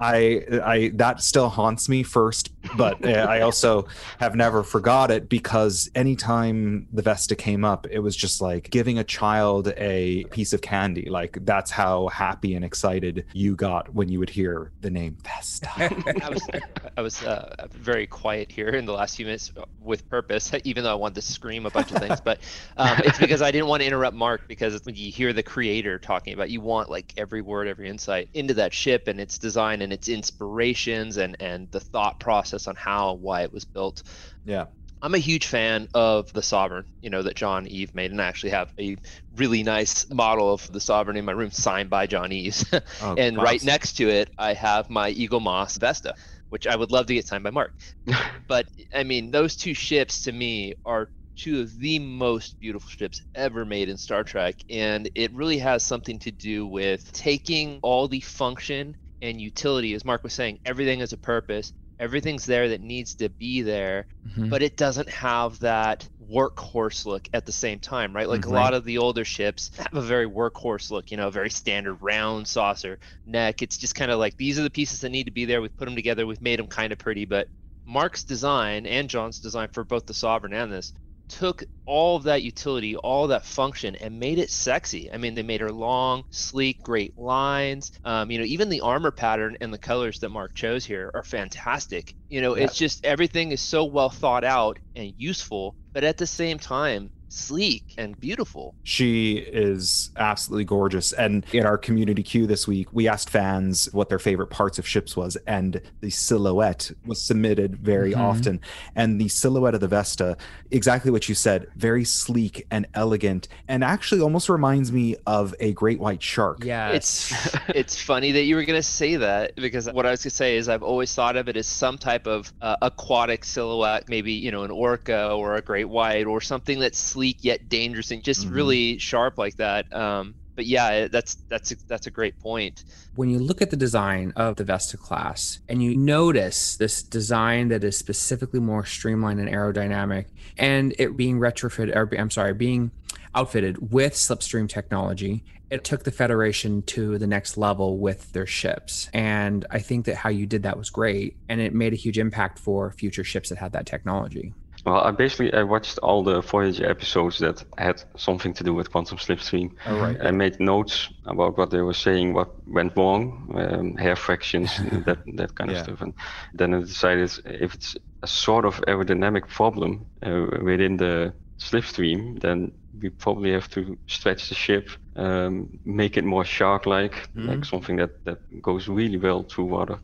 I, 0.00 0.42
I 0.64 0.92
that 0.94 1.22
still 1.22 1.48
haunts 1.48 1.88
me 1.88 2.02
first, 2.02 2.50
but 2.76 3.04
uh, 3.04 3.10
I 3.10 3.40
also 3.40 3.86
have 4.18 4.34
never 4.34 4.62
forgot 4.62 5.10
it 5.10 5.28
because 5.28 5.90
anytime 5.94 6.87
the 6.92 7.02
Vesta 7.02 7.36
came 7.36 7.64
up, 7.64 7.86
it 7.90 7.98
was 7.98 8.16
just 8.16 8.40
like 8.40 8.70
giving 8.70 8.98
a 8.98 9.04
child 9.04 9.72
a 9.76 10.24
piece 10.24 10.52
of 10.52 10.62
candy. 10.62 11.08
Like 11.10 11.38
that's 11.44 11.70
how 11.70 12.08
happy 12.08 12.54
and 12.54 12.64
excited 12.64 13.26
you 13.32 13.56
got 13.56 13.94
when 13.94 14.08
you 14.08 14.18
would 14.18 14.30
hear 14.30 14.72
the 14.80 14.90
name 14.90 15.16
Vesta. 15.22 15.68
I 16.22 16.30
was 16.30 16.48
I 16.96 17.00
was 17.02 17.22
uh, 17.22 17.66
very 17.70 18.06
quiet 18.06 18.50
here 18.50 18.68
in 18.68 18.86
the 18.86 18.92
last 18.92 19.16
few 19.16 19.26
minutes 19.26 19.52
with 19.80 20.08
purpose, 20.08 20.52
even 20.64 20.84
though 20.84 20.92
I 20.92 20.94
wanted 20.94 21.16
to 21.16 21.22
scream 21.22 21.66
a 21.66 21.70
bunch 21.70 21.92
of 21.92 21.98
things. 21.98 22.20
But 22.20 22.40
um, 22.76 22.98
it's 23.04 23.18
because 23.18 23.42
I 23.42 23.50
didn't 23.50 23.68
want 23.68 23.82
to 23.82 23.86
interrupt 23.86 24.16
Mark 24.16 24.48
because 24.48 24.84
when 24.84 24.94
you 24.94 25.10
hear 25.10 25.32
the 25.32 25.42
creator 25.42 25.98
talking 25.98 26.32
about, 26.32 26.50
you 26.50 26.60
want 26.60 26.90
like 26.90 27.12
every 27.16 27.42
word, 27.42 27.68
every 27.68 27.88
insight 27.88 28.28
into 28.34 28.54
that 28.54 28.72
ship 28.72 29.08
and 29.08 29.20
its 29.20 29.38
design 29.38 29.82
and 29.82 29.92
its 29.92 30.08
inspirations 30.08 31.16
and 31.18 31.36
and 31.40 31.70
the 31.70 31.80
thought 31.80 32.18
process 32.18 32.66
on 32.66 32.76
how 32.76 33.14
why 33.14 33.42
it 33.42 33.52
was 33.52 33.64
built. 33.64 34.02
Yeah. 34.44 34.66
I'm 35.00 35.14
a 35.14 35.18
huge 35.18 35.46
fan 35.46 35.88
of 35.94 36.32
the 36.32 36.42
Sovereign, 36.42 36.84
you 37.00 37.10
know, 37.10 37.22
that 37.22 37.36
John 37.36 37.66
Eve 37.66 37.94
made, 37.94 38.10
and 38.10 38.20
I 38.20 38.26
actually 38.26 38.50
have 38.50 38.72
a 38.78 38.96
really 39.36 39.62
nice 39.62 40.10
model 40.10 40.52
of 40.52 40.70
the 40.72 40.80
Sovereign 40.80 41.16
in 41.16 41.24
my 41.24 41.32
room 41.32 41.50
signed 41.50 41.90
by 41.90 42.06
John 42.06 42.32
Eaves. 42.32 42.64
oh, 43.02 43.14
and 43.16 43.36
right 43.36 43.62
next 43.62 43.94
to 43.94 44.08
it, 44.08 44.30
I 44.38 44.54
have 44.54 44.90
my 44.90 45.12
Eaglemoss 45.12 45.78
Vesta, 45.78 46.14
which 46.48 46.66
I 46.66 46.74
would 46.74 46.90
love 46.90 47.06
to 47.06 47.14
get 47.14 47.26
signed 47.26 47.44
by 47.44 47.50
Mark. 47.50 47.74
but 48.48 48.66
I 48.94 49.04
mean, 49.04 49.30
those 49.30 49.56
two 49.56 49.74
ships 49.74 50.22
to 50.22 50.32
me 50.32 50.74
are 50.84 51.10
two 51.36 51.60
of 51.60 51.78
the 51.78 52.00
most 52.00 52.58
beautiful 52.58 52.90
ships 52.90 53.22
ever 53.34 53.64
made 53.64 53.88
in 53.88 53.96
Star 53.96 54.24
Trek. 54.24 54.56
And 54.68 55.08
it 55.14 55.32
really 55.32 55.58
has 55.58 55.84
something 55.84 56.18
to 56.20 56.32
do 56.32 56.66
with 56.66 57.12
taking 57.12 57.78
all 57.82 58.08
the 58.08 58.20
function 58.20 58.96
and 59.22 59.40
utility, 59.40 59.94
as 59.94 60.04
Mark 60.04 60.22
was 60.22 60.32
saying, 60.32 60.58
everything 60.64 61.00
has 61.00 61.12
a 61.12 61.16
purpose, 61.16 61.72
everything's 61.98 62.46
there 62.46 62.68
that 62.68 62.80
needs 62.80 63.14
to 63.16 63.28
be 63.28 63.62
there 63.62 64.06
mm-hmm. 64.26 64.48
but 64.48 64.62
it 64.62 64.76
doesn't 64.76 65.08
have 65.08 65.58
that 65.60 66.08
workhorse 66.30 67.06
look 67.06 67.28
at 67.32 67.46
the 67.46 67.52
same 67.52 67.78
time 67.78 68.14
right? 68.14 68.28
Like 68.28 68.42
mm-hmm. 68.42 68.50
a 68.50 68.54
lot 68.54 68.74
of 68.74 68.84
the 68.84 68.98
older 68.98 69.24
ships 69.24 69.70
have 69.78 69.94
a 69.94 70.02
very 70.02 70.28
workhorse 70.28 70.90
look 70.90 71.10
you 71.10 71.16
know 71.16 71.30
very 71.30 71.50
standard 71.50 71.94
round 72.00 72.46
saucer 72.46 72.98
neck. 73.26 73.62
It's 73.62 73.78
just 73.78 73.94
kind 73.94 74.10
of 74.10 74.18
like 74.18 74.36
these 74.36 74.58
are 74.58 74.62
the 74.62 74.70
pieces 74.70 75.00
that 75.00 75.10
need 75.10 75.24
to 75.24 75.30
be 75.30 75.44
there. 75.44 75.60
We've 75.60 75.76
put 75.76 75.86
them 75.86 75.96
together. 75.96 76.26
We've 76.26 76.42
made 76.42 76.58
them 76.58 76.66
kind 76.66 76.92
of 76.92 76.98
pretty. 76.98 77.24
But 77.24 77.48
mark's 77.86 78.22
design 78.22 78.84
and 78.84 79.08
john's 79.08 79.38
design 79.38 79.68
for 79.72 79.82
both 79.82 80.04
the 80.04 80.12
sovereign 80.12 80.52
and 80.52 80.70
this 80.70 80.92
took 81.28 81.64
all 81.86 82.16
of 82.16 82.24
that 82.24 82.42
utility, 82.42 82.96
all 82.96 83.28
that 83.28 83.44
function, 83.44 83.96
and 83.96 84.20
made 84.20 84.38
it 84.38 84.50
sexy. 84.50 85.10
I 85.10 85.16
mean, 85.16 85.34
they 85.34 85.42
made 85.42 85.62
her 85.62 85.72
long, 85.72 86.24
sleek, 86.30 86.82
great 86.82 87.16
lines. 87.16 87.92
Um, 88.04 88.30
you 88.30 88.38
know, 88.38 88.44
even 88.44 88.68
the 88.68 88.82
armor 88.82 89.10
pattern 89.10 89.56
and 89.60 89.72
the 89.72 89.78
colors 89.78 90.18
that 90.18 90.28
Mark 90.28 90.54
chose 90.54 90.84
here 90.84 91.10
are 91.14 91.22
fantastic. 91.22 92.14
You 92.28 92.42
know, 92.42 92.56
yeah. 92.56 92.64
it's 92.64 92.76
just 92.76 93.04
everything 93.04 93.52
is 93.52 93.60
so 93.60 93.84
well 93.84 94.10
thought 94.10 94.44
out 94.44 94.78
and 94.94 95.14
useful, 95.16 95.74
but 95.94 96.04
at 96.04 96.18
the 96.18 96.26
same 96.26 96.58
time, 96.58 97.10
sleek 97.28 97.94
and 97.98 98.18
beautiful. 98.20 98.74
She 98.82 99.38
is 99.38 100.10
absolutely 100.16 100.64
gorgeous. 100.64 101.12
And 101.12 101.44
in 101.52 101.66
our 101.66 101.78
community 101.78 102.22
Q 102.22 102.46
this 102.46 102.66
week, 102.66 102.88
we 102.92 103.08
asked 103.08 103.30
fans 103.30 103.88
what 103.92 104.08
their 104.08 104.18
favorite 104.18 104.48
parts 104.48 104.78
of 104.78 104.86
ships 104.86 105.16
was, 105.16 105.36
and 105.46 105.80
the 106.00 106.10
silhouette 106.10 106.90
was 107.06 107.20
submitted 107.20 107.76
very 107.76 108.12
mm-hmm. 108.12 108.20
often. 108.20 108.60
And 108.94 109.20
the 109.20 109.28
silhouette 109.28 109.74
of 109.74 109.80
the 109.80 109.88
Vesta, 109.88 110.36
exactly 110.70 111.10
what 111.10 111.28
you 111.28 111.34
said, 111.34 111.66
very 111.76 112.04
sleek 112.04 112.66
and 112.70 112.86
elegant, 112.94 113.48
and 113.68 113.84
actually 113.84 114.20
almost 114.20 114.48
reminds 114.48 114.92
me 114.92 115.16
of 115.26 115.54
a 115.60 115.72
great 115.72 116.00
white 116.00 116.22
shark. 116.22 116.64
Yeah, 116.64 116.90
it's 116.90 117.32
it's 117.68 118.00
funny 118.00 118.32
that 118.32 118.42
you 118.42 118.56
were 118.56 118.64
gonna 118.64 118.82
say 118.82 119.16
that 119.16 119.56
because 119.56 119.90
what 119.90 120.06
I 120.06 120.10
was 120.10 120.22
gonna 120.22 120.30
say 120.30 120.56
is 120.56 120.68
I've 120.68 120.82
always 120.82 121.14
thought 121.14 121.36
of 121.36 121.48
it 121.48 121.56
as 121.56 121.66
some 121.66 121.98
type 121.98 122.26
of 122.26 122.52
uh, 122.60 122.76
aquatic 122.82 123.44
silhouette, 123.44 124.08
maybe 124.08 124.32
you 124.32 124.50
know 124.50 124.62
an 124.62 124.70
orca 124.70 125.30
or 125.30 125.56
a 125.56 125.62
great 125.62 125.88
white 125.88 126.26
or 126.26 126.40
something 126.40 126.78
that's 126.78 126.98
sleek 127.18 127.38
yet 127.42 127.68
dangerous 127.68 128.12
and 128.12 128.22
just 128.22 128.46
mm-hmm. 128.46 128.54
really 128.54 128.98
sharp 128.98 129.38
like 129.38 129.56
that. 129.56 129.92
Um, 129.92 130.36
but 130.54 130.66
yeah, 130.66 131.08
that's 131.08 131.34
that's 131.48 131.72
a, 131.72 131.76
that's 131.88 132.06
a 132.06 132.10
great 132.12 132.38
point. 132.38 132.84
When 133.16 133.28
you 133.28 133.40
look 133.40 133.60
at 133.60 133.70
the 133.70 133.76
design 133.76 134.32
of 134.36 134.54
the 134.54 134.64
Vesta 134.64 134.96
class 134.96 135.58
and 135.68 135.82
you 135.82 135.96
notice 135.96 136.76
this 136.76 137.02
design 137.02 137.68
that 137.68 137.82
is 137.82 137.98
specifically 137.98 138.60
more 138.60 138.84
streamlined 138.84 139.40
and 139.40 139.48
aerodynamic, 139.48 140.26
and 140.56 140.94
it 140.98 141.16
being 141.16 141.40
retrofitted, 141.40 141.94
or 141.96 142.08
I'm 142.16 142.30
sorry, 142.30 142.54
being 142.54 142.92
outfitted 143.34 143.92
with 143.92 144.14
slipstream 144.14 144.68
technology, 144.68 145.44
it 145.70 145.84
took 145.84 146.04
the 146.04 146.12
Federation 146.12 146.82
to 146.82 147.18
the 147.18 147.26
next 147.26 147.56
level 147.56 147.98
with 147.98 148.32
their 148.32 148.46
ships. 148.46 149.10
And 149.12 149.66
I 149.70 149.80
think 149.80 150.06
that 150.06 150.16
how 150.16 150.30
you 150.30 150.46
did 150.46 150.62
that 150.62 150.78
was 150.78 150.90
great, 150.90 151.36
and 151.48 151.60
it 151.60 151.74
made 151.74 151.92
a 151.92 151.96
huge 151.96 152.18
impact 152.18 152.58
for 152.58 152.90
future 152.92 153.24
ships 153.24 153.48
that 153.48 153.58
had 153.58 153.72
that 153.72 153.86
technology. 153.86 154.54
Well, 154.88 155.02
I 155.02 155.10
basically 155.10 155.52
I 155.52 155.64
watched 155.64 155.98
all 155.98 156.24
the 156.24 156.40
Voyager 156.40 156.88
episodes 156.88 157.38
that 157.40 157.62
had 157.76 158.02
something 158.16 158.54
to 158.54 158.64
do 158.64 158.72
with 158.72 158.90
quantum 158.90 159.18
slipstream. 159.18 159.72
Oh, 159.84 160.00
right. 160.00 160.16
I 160.18 160.30
made 160.30 160.58
notes 160.60 161.10
about 161.26 161.58
what 161.58 161.68
they 161.70 161.82
were 161.82 161.92
saying, 162.06 162.32
what 162.32 162.48
went 162.66 162.96
wrong, 162.96 163.52
um, 163.54 163.96
hair 163.96 164.16
fractions, 164.16 164.74
that 165.06 165.18
that 165.34 165.54
kind 165.56 165.70
yeah. 165.70 165.78
of 165.78 165.84
stuff, 165.84 166.00
and 166.00 166.14
then 166.54 166.72
I 166.72 166.80
decided 166.80 167.30
if 167.44 167.74
it's 167.74 167.96
a 168.22 168.26
sort 168.26 168.64
of 168.64 168.80
aerodynamic 168.88 169.48
problem 169.48 170.06
uh, 170.22 170.46
within 170.62 170.96
the 170.96 171.34
slipstream, 171.58 172.40
then 172.40 172.72
we 172.98 173.10
probably 173.10 173.52
have 173.52 173.68
to 173.68 173.98
stretch 174.06 174.48
the 174.48 174.54
ship, 174.54 174.88
um, 175.16 175.78
make 175.84 176.16
it 176.16 176.24
more 176.24 176.46
shark-like, 176.46 177.12
mm-hmm. 177.12 177.48
like 177.48 177.64
something 177.66 177.96
that 177.96 178.24
that 178.24 178.38
goes 178.62 178.88
really 178.88 179.18
well 179.18 179.42
through 179.42 179.66
water. 179.66 179.98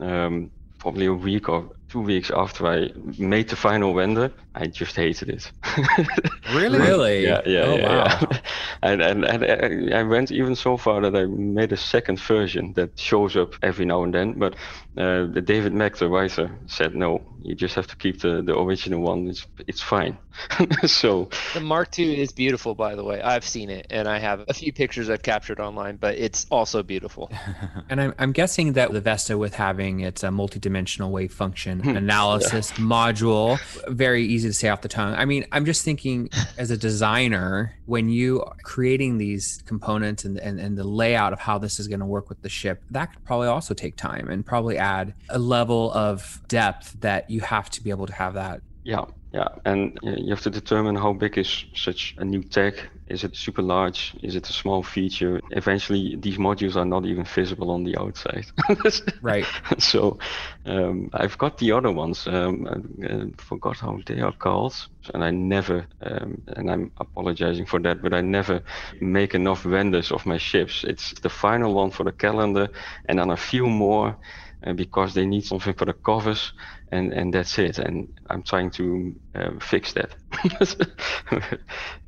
Um, 0.00 0.52
probably 0.78 1.06
a 1.06 1.12
week 1.12 1.48
or 1.48 1.70
two 1.88 2.00
weeks 2.00 2.30
after 2.30 2.66
I 2.66 2.90
made 3.18 3.48
the 3.48 3.56
final 3.56 3.94
render, 3.94 4.30
I 4.54 4.66
just 4.66 4.96
hated 4.96 5.30
it. 5.30 5.50
really? 6.52 6.78
Really? 6.78 7.24
Yeah, 7.24 7.40
yeah, 7.46 7.60
oh, 7.60 7.76
yeah, 7.76 7.88
wow. 7.88 8.18
yeah. 8.30 8.38
and, 8.82 9.02
and, 9.02 9.24
and 9.24 9.94
I 9.94 10.02
went 10.02 10.30
even 10.30 10.54
so 10.54 10.76
far 10.76 11.00
that 11.00 11.16
I 11.16 11.24
made 11.26 11.72
a 11.72 11.76
second 11.76 12.20
version 12.20 12.72
that 12.74 12.98
shows 12.98 13.36
up 13.36 13.54
every 13.62 13.84
now 13.84 14.02
and 14.02 14.12
then. 14.12 14.32
But 14.32 14.54
uh, 14.96 15.26
the 15.26 15.40
David 15.40 15.72
Mack, 15.72 15.96
the 15.96 16.08
writer, 16.08 16.50
said 16.66 16.94
no. 16.94 17.22
You 17.42 17.54
just 17.54 17.76
have 17.76 17.86
to 17.86 17.96
keep 17.96 18.20
the, 18.20 18.42
the 18.42 18.58
original 18.58 19.00
one. 19.00 19.28
It's 19.28 19.46
it's 19.68 19.80
fine. 19.80 20.18
so 20.86 21.28
the 21.54 21.60
Mark 21.60 21.96
II 21.96 22.20
is 22.20 22.32
beautiful, 22.32 22.74
by 22.74 22.96
the 22.96 23.04
way. 23.04 23.22
I've 23.22 23.44
seen 23.44 23.70
it, 23.70 23.86
and 23.90 24.08
I 24.08 24.18
have 24.18 24.44
a 24.48 24.54
few 24.54 24.72
pictures 24.72 25.08
I've 25.08 25.22
captured 25.22 25.60
online, 25.60 25.96
but 25.96 26.16
it's 26.16 26.46
also 26.50 26.82
beautiful. 26.82 27.30
and 27.88 28.00
I'm 28.00 28.14
I'm 28.18 28.32
guessing 28.32 28.72
that 28.72 28.92
the 28.92 29.00
Vesta, 29.00 29.38
with 29.38 29.54
having 29.54 30.00
its 30.00 30.24
a 30.24 30.32
multi-dimensional 30.32 31.12
wave 31.12 31.32
function 31.32 31.77
Hmm. 31.80 31.96
analysis 31.96 32.72
yeah. 32.72 32.84
module. 32.84 33.58
Very 33.88 34.24
easy 34.24 34.48
to 34.48 34.54
say 34.54 34.68
off 34.68 34.82
the 34.82 34.88
tongue. 34.88 35.14
I 35.14 35.24
mean, 35.24 35.46
I'm 35.52 35.64
just 35.64 35.84
thinking 35.84 36.30
as 36.58 36.70
a 36.70 36.76
designer, 36.76 37.76
when 37.86 38.08
you 38.08 38.42
are 38.42 38.56
creating 38.62 39.18
these 39.18 39.62
components 39.66 40.24
and, 40.24 40.38
and, 40.38 40.58
and 40.58 40.76
the 40.76 40.84
layout 40.84 41.32
of 41.32 41.40
how 41.40 41.58
this 41.58 41.78
is 41.78 41.88
going 41.88 42.00
to 42.00 42.06
work 42.06 42.28
with 42.28 42.42
the 42.42 42.48
ship, 42.48 42.82
that 42.90 43.12
could 43.12 43.24
probably 43.24 43.48
also 43.48 43.74
take 43.74 43.96
time 43.96 44.28
and 44.28 44.44
probably 44.44 44.78
add 44.78 45.14
a 45.28 45.38
level 45.38 45.92
of 45.92 46.40
depth 46.48 47.00
that 47.00 47.28
you 47.30 47.40
have 47.40 47.70
to 47.70 47.82
be 47.82 47.90
able 47.90 48.06
to 48.06 48.14
have 48.14 48.34
that. 48.34 48.60
Yeah, 48.84 49.04
yeah, 49.30 49.48
and 49.66 49.98
you 50.02 50.30
have 50.30 50.40
to 50.42 50.50
determine 50.50 50.96
how 50.96 51.12
big 51.12 51.36
is 51.36 51.66
such 51.74 52.14
a 52.16 52.24
new 52.24 52.42
tech. 52.42 52.74
Is 53.08 53.24
it 53.24 53.36
super 53.36 53.60
large? 53.60 54.14
Is 54.22 54.36
it 54.36 54.48
a 54.48 54.52
small 54.54 54.82
feature? 54.82 55.40
Eventually, 55.50 56.16
these 56.16 56.38
modules 56.38 56.76
are 56.76 56.86
not 56.86 57.04
even 57.04 57.24
visible 57.24 57.70
on 57.70 57.84
the 57.84 57.98
outside. 57.98 58.46
right. 59.22 59.44
So, 59.78 60.18
um, 60.64 61.10
I've 61.12 61.36
got 61.36 61.58
the 61.58 61.72
other 61.72 61.90
ones. 61.90 62.26
Um, 62.26 62.66
I, 62.66 63.06
I, 63.06 63.30
forgot 63.36 63.78
how 63.78 63.98
they 64.06 64.20
are 64.20 64.32
called, 64.32 64.74
and 65.12 65.22
I 65.22 65.30
never, 65.30 65.86
um, 66.00 66.42
and 66.56 66.70
I'm 66.70 66.90
apologizing 66.98 67.66
for 67.66 67.80
that, 67.80 68.02
but 68.02 68.14
I 68.14 68.22
never 68.22 68.62
make 69.00 69.34
enough 69.34 69.66
renders 69.66 70.10
of 70.10 70.24
my 70.24 70.38
ships. 70.38 70.84
It's 70.84 71.12
the 71.20 71.30
final 71.30 71.74
one 71.74 71.90
for 71.90 72.04
the 72.04 72.12
calendar, 72.12 72.68
and 73.06 73.18
then 73.18 73.30
a 73.30 73.36
few 73.36 73.66
more 73.66 74.16
uh, 74.64 74.72
because 74.72 75.14
they 75.14 75.24
need 75.26 75.44
something 75.44 75.74
for 75.74 75.84
the 75.84 75.92
covers 75.92 76.52
and 76.90 77.12
and 77.12 77.34
that's 77.34 77.58
it. 77.58 77.78
And 77.78 78.08
i'm 78.30 78.42
trying 78.42 78.70
to 78.72 79.14
um, 79.34 79.60
fix 79.60 79.92
that. 79.94 80.14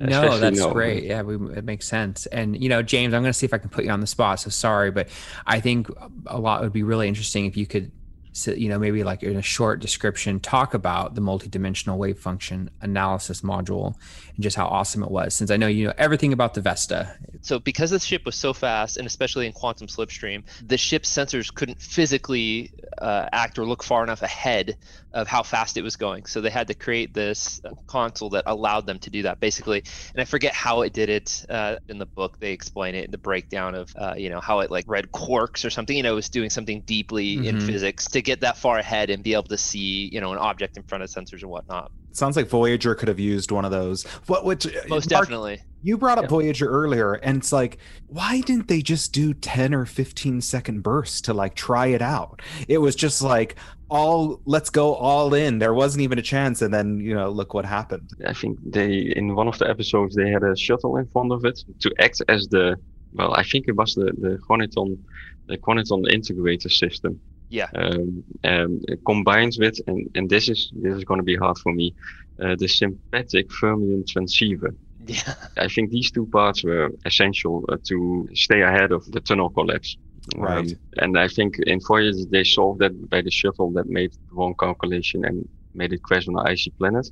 No 0.00 0.38
that's 0.38 0.64
great. 0.66 1.04
yeah 1.04 1.22
we, 1.22 1.34
it 1.56 1.64
makes 1.64 1.86
sense. 1.86 2.26
And 2.26 2.60
you 2.60 2.68
know 2.68 2.82
james 2.82 3.14
i'm 3.14 3.22
going 3.22 3.32
to 3.32 3.38
see 3.38 3.46
if 3.46 3.54
i 3.54 3.58
can 3.58 3.70
put 3.70 3.84
you 3.84 3.90
on 3.90 4.00
the 4.00 4.06
spot 4.06 4.40
so 4.40 4.50
sorry 4.50 4.90
but 4.90 5.08
i 5.46 5.60
think 5.60 5.88
a 6.26 6.38
lot 6.38 6.62
would 6.62 6.72
be 6.72 6.82
really 6.82 7.08
interesting 7.08 7.46
if 7.46 7.56
you 7.56 7.66
could 7.66 7.90
so, 8.32 8.52
you 8.52 8.68
know, 8.68 8.78
maybe 8.78 9.02
like 9.02 9.22
in 9.22 9.36
a 9.36 9.42
short 9.42 9.80
description, 9.80 10.38
talk 10.40 10.74
about 10.74 11.14
the 11.14 11.20
multidimensional 11.20 11.96
wave 11.96 12.18
function 12.18 12.70
analysis 12.80 13.40
module 13.40 13.96
and 14.34 14.42
just 14.42 14.56
how 14.56 14.66
awesome 14.66 15.02
it 15.02 15.10
was. 15.10 15.34
Since 15.34 15.50
I 15.50 15.56
know 15.56 15.66
you 15.66 15.86
know 15.86 15.94
everything 15.98 16.32
about 16.32 16.54
the 16.54 16.60
Vesta. 16.60 17.16
So, 17.42 17.58
because 17.58 17.90
the 17.90 17.98
ship 17.98 18.24
was 18.24 18.36
so 18.36 18.52
fast, 18.52 18.96
and 18.96 19.06
especially 19.06 19.46
in 19.46 19.52
quantum 19.52 19.88
slipstream, 19.88 20.44
the 20.64 20.76
ship's 20.76 21.12
sensors 21.12 21.52
couldn't 21.52 21.80
physically 21.80 22.72
uh, 23.00 23.28
act 23.32 23.58
or 23.58 23.64
look 23.64 23.82
far 23.82 24.02
enough 24.02 24.22
ahead 24.22 24.76
of 25.12 25.26
how 25.26 25.42
fast 25.42 25.76
it 25.76 25.82
was 25.82 25.96
going. 25.96 26.26
So 26.26 26.40
they 26.40 26.50
had 26.50 26.68
to 26.68 26.74
create 26.74 27.14
this 27.14 27.60
console 27.86 28.30
that 28.30 28.44
allowed 28.46 28.86
them 28.86 28.98
to 29.00 29.10
do 29.10 29.22
that, 29.22 29.40
basically. 29.40 29.82
And 30.14 30.20
I 30.20 30.24
forget 30.24 30.52
how 30.52 30.82
it 30.82 30.92
did 30.92 31.08
it 31.08 31.44
uh, 31.48 31.76
in 31.88 31.98
the 31.98 32.06
book. 32.06 32.38
They 32.38 32.52
explain 32.52 32.94
it 32.94 33.04
in 33.04 33.10
the 33.10 33.18
breakdown 33.18 33.74
of, 33.74 33.92
uh, 33.96 34.14
you 34.16 34.30
know, 34.30 34.40
how 34.40 34.60
it 34.60 34.70
like 34.70 34.84
read 34.86 35.10
quarks 35.10 35.64
or 35.64 35.70
something. 35.70 35.96
You 35.96 36.02
know, 36.02 36.12
it 36.12 36.16
was 36.16 36.28
doing 36.28 36.50
something 36.50 36.82
deeply 36.82 37.36
mm-hmm. 37.36 37.46
in 37.46 37.60
physics 37.60 38.06
to 38.08 38.22
get 38.22 38.40
that 38.42 38.56
far 38.56 38.78
ahead 38.78 39.10
and 39.10 39.22
be 39.22 39.32
able 39.34 39.44
to 39.44 39.58
see, 39.58 40.08
you 40.12 40.20
know, 40.20 40.32
an 40.32 40.38
object 40.38 40.76
in 40.76 40.82
front 40.82 41.02
of 41.02 41.10
sensors 41.10 41.42
and 41.42 41.50
whatnot. 41.50 41.90
Sounds 42.12 42.36
like 42.36 42.48
Voyager 42.48 42.94
could 42.94 43.08
have 43.08 43.20
used 43.20 43.50
one 43.50 43.64
of 43.64 43.70
those. 43.70 44.04
What? 44.26 44.44
Which 44.44 44.66
uh, 44.66 44.70
most 44.88 45.10
Mark, 45.10 45.24
definitely. 45.24 45.62
You 45.82 45.96
brought 45.96 46.18
up 46.18 46.28
Voyager 46.28 46.68
earlier, 46.68 47.14
and 47.14 47.38
it's 47.38 47.52
like, 47.52 47.78
why 48.08 48.42
didn't 48.42 48.68
they 48.68 48.82
just 48.82 49.12
do 49.12 49.32
ten 49.32 49.72
or 49.72 49.86
fifteen 49.86 50.40
second 50.40 50.82
bursts 50.82 51.20
to 51.22 51.34
like 51.34 51.54
try 51.54 51.86
it 51.86 52.02
out? 52.02 52.42
It 52.68 52.78
was 52.78 52.94
just 52.94 53.22
like 53.22 53.56
all 53.88 54.40
let's 54.44 54.70
go 54.70 54.94
all 54.94 55.32
in. 55.34 55.58
There 55.58 55.72
wasn't 55.72 56.02
even 56.02 56.18
a 56.18 56.22
chance, 56.22 56.62
and 56.62 56.74
then 56.74 56.98
you 56.98 57.14
know, 57.14 57.30
look 57.30 57.54
what 57.54 57.64
happened. 57.64 58.10
I 58.26 58.34
think 58.34 58.58
they 58.64 59.12
in 59.16 59.34
one 59.34 59.48
of 59.48 59.58
the 59.58 59.68
episodes 59.68 60.16
they 60.16 60.30
had 60.30 60.42
a 60.42 60.56
shuttle 60.56 60.96
in 60.96 61.06
front 61.06 61.32
of 61.32 61.44
it 61.44 61.64
to 61.80 61.94
act 61.98 62.22
as 62.28 62.48
the 62.48 62.76
well, 63.12 63.34
I 63.34 63.42
think 63.42 63.66
it 63.68 63.76
was 63.76 63.94
the 63.94 64.12
the 64.18 64.38
Quantiton 64.48 64.98
the 65.46 65.58
Quantiton 65.58 66.04
integrator 66.12 66.70
system 66.70 67.20
yeah. 67.50 67.68
Um, 67.74 68.24
um, 68.44 68.80
combined 69.04 69.56
with, 69.58 69.80
and, 69.86 70.08
and 70.14 70.30
this 70.30 70.48
is 70.48 70.72
this 70.74 70.96
is 70.96 71.04
going 71.04 71.18
to 71.18 71.24
be 71.24 71.36
hard 71.36 71.58
for 71.58 71.72
me, 71.72 71.94
uh, 72.42 72.54
the 72.56 72.68
sympathetic 72.68 73.48
fermion 73.50 74.06
transceiver. 74.06 74.74
Yeah. 75.06 75.34
I 75.56 75.68
think 75.68 75.90
these 75.90 76.10
two 76.10 76.26
parts 76.26 76.62
were 76.62 76.90
essential 77.04 77.64
uh, 77.68 77.76
to 77.84 78.28
stay 78.34 78.62
ahead 78.62 78.92
of 78.92 79.10
the 79.10 79.20
tunnel 79.20 79.50
collapse. 79.50 79.96
Right. 80.36 80.58
Um, 80.58 80.78
and 80.98 81.18
I 81.18 81.26
think 81.26 81.58
in 81.66 81.80
Voyager 81.80 82.24
they 82.30 82.44
solved 82.44 82.80
that 82.80 83.10
by 83.10 83.22
the 83.22 83.30
shuttle 83.30 83.72
that 83.72 83.86
made 83.86 84.12
the 84.12 84.34
wrong 84.34 84.54
calculation 84.58 85.24
and 85.24 85.48
made 85.74 85.92
it 85.92 86.02
crash 86.02 86.28
on 86.28 86.38
an 86.38 86.46
icy 86.46 86.70
planet. 86.70 87.10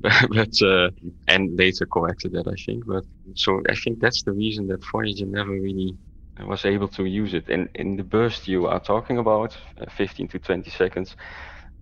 but 0.30 0.62
uh, 0.62 0.90
and 1.28 1.56
later 1.58 1.86
corrected 1.86 2.32
that 2.32 2.48
I 2.48 2.54
think. 2.64 2.86
But 2.86 3.04
so 3.34 3.62
I 3.68 3.74
think 3.74 4.00
that's 4.00 4.22
the 4.22 4.32
reason 4.32 4.66
that 4.68 4.84
Voyager 4.92 5.26
never 5.26 5.52
really 5.52 5.96
was 6.42 6.64
able 6.64 6.88
to 6.88 7.04
use 7.04 7.32
it. 7.34 7.48
And 7.48 7.68
in 7.74 7.96
the 7.96 8.02
burst 8.02 8.48
you 8.48 8.66
are 8.66 8.80
talking 8.80 9.18
about, 9.18 9.56
uh, 9.80 9.86
15 9.96 10.28
to 10.28 10.38
20 10.38 10.70
seconds, 10.70 11.16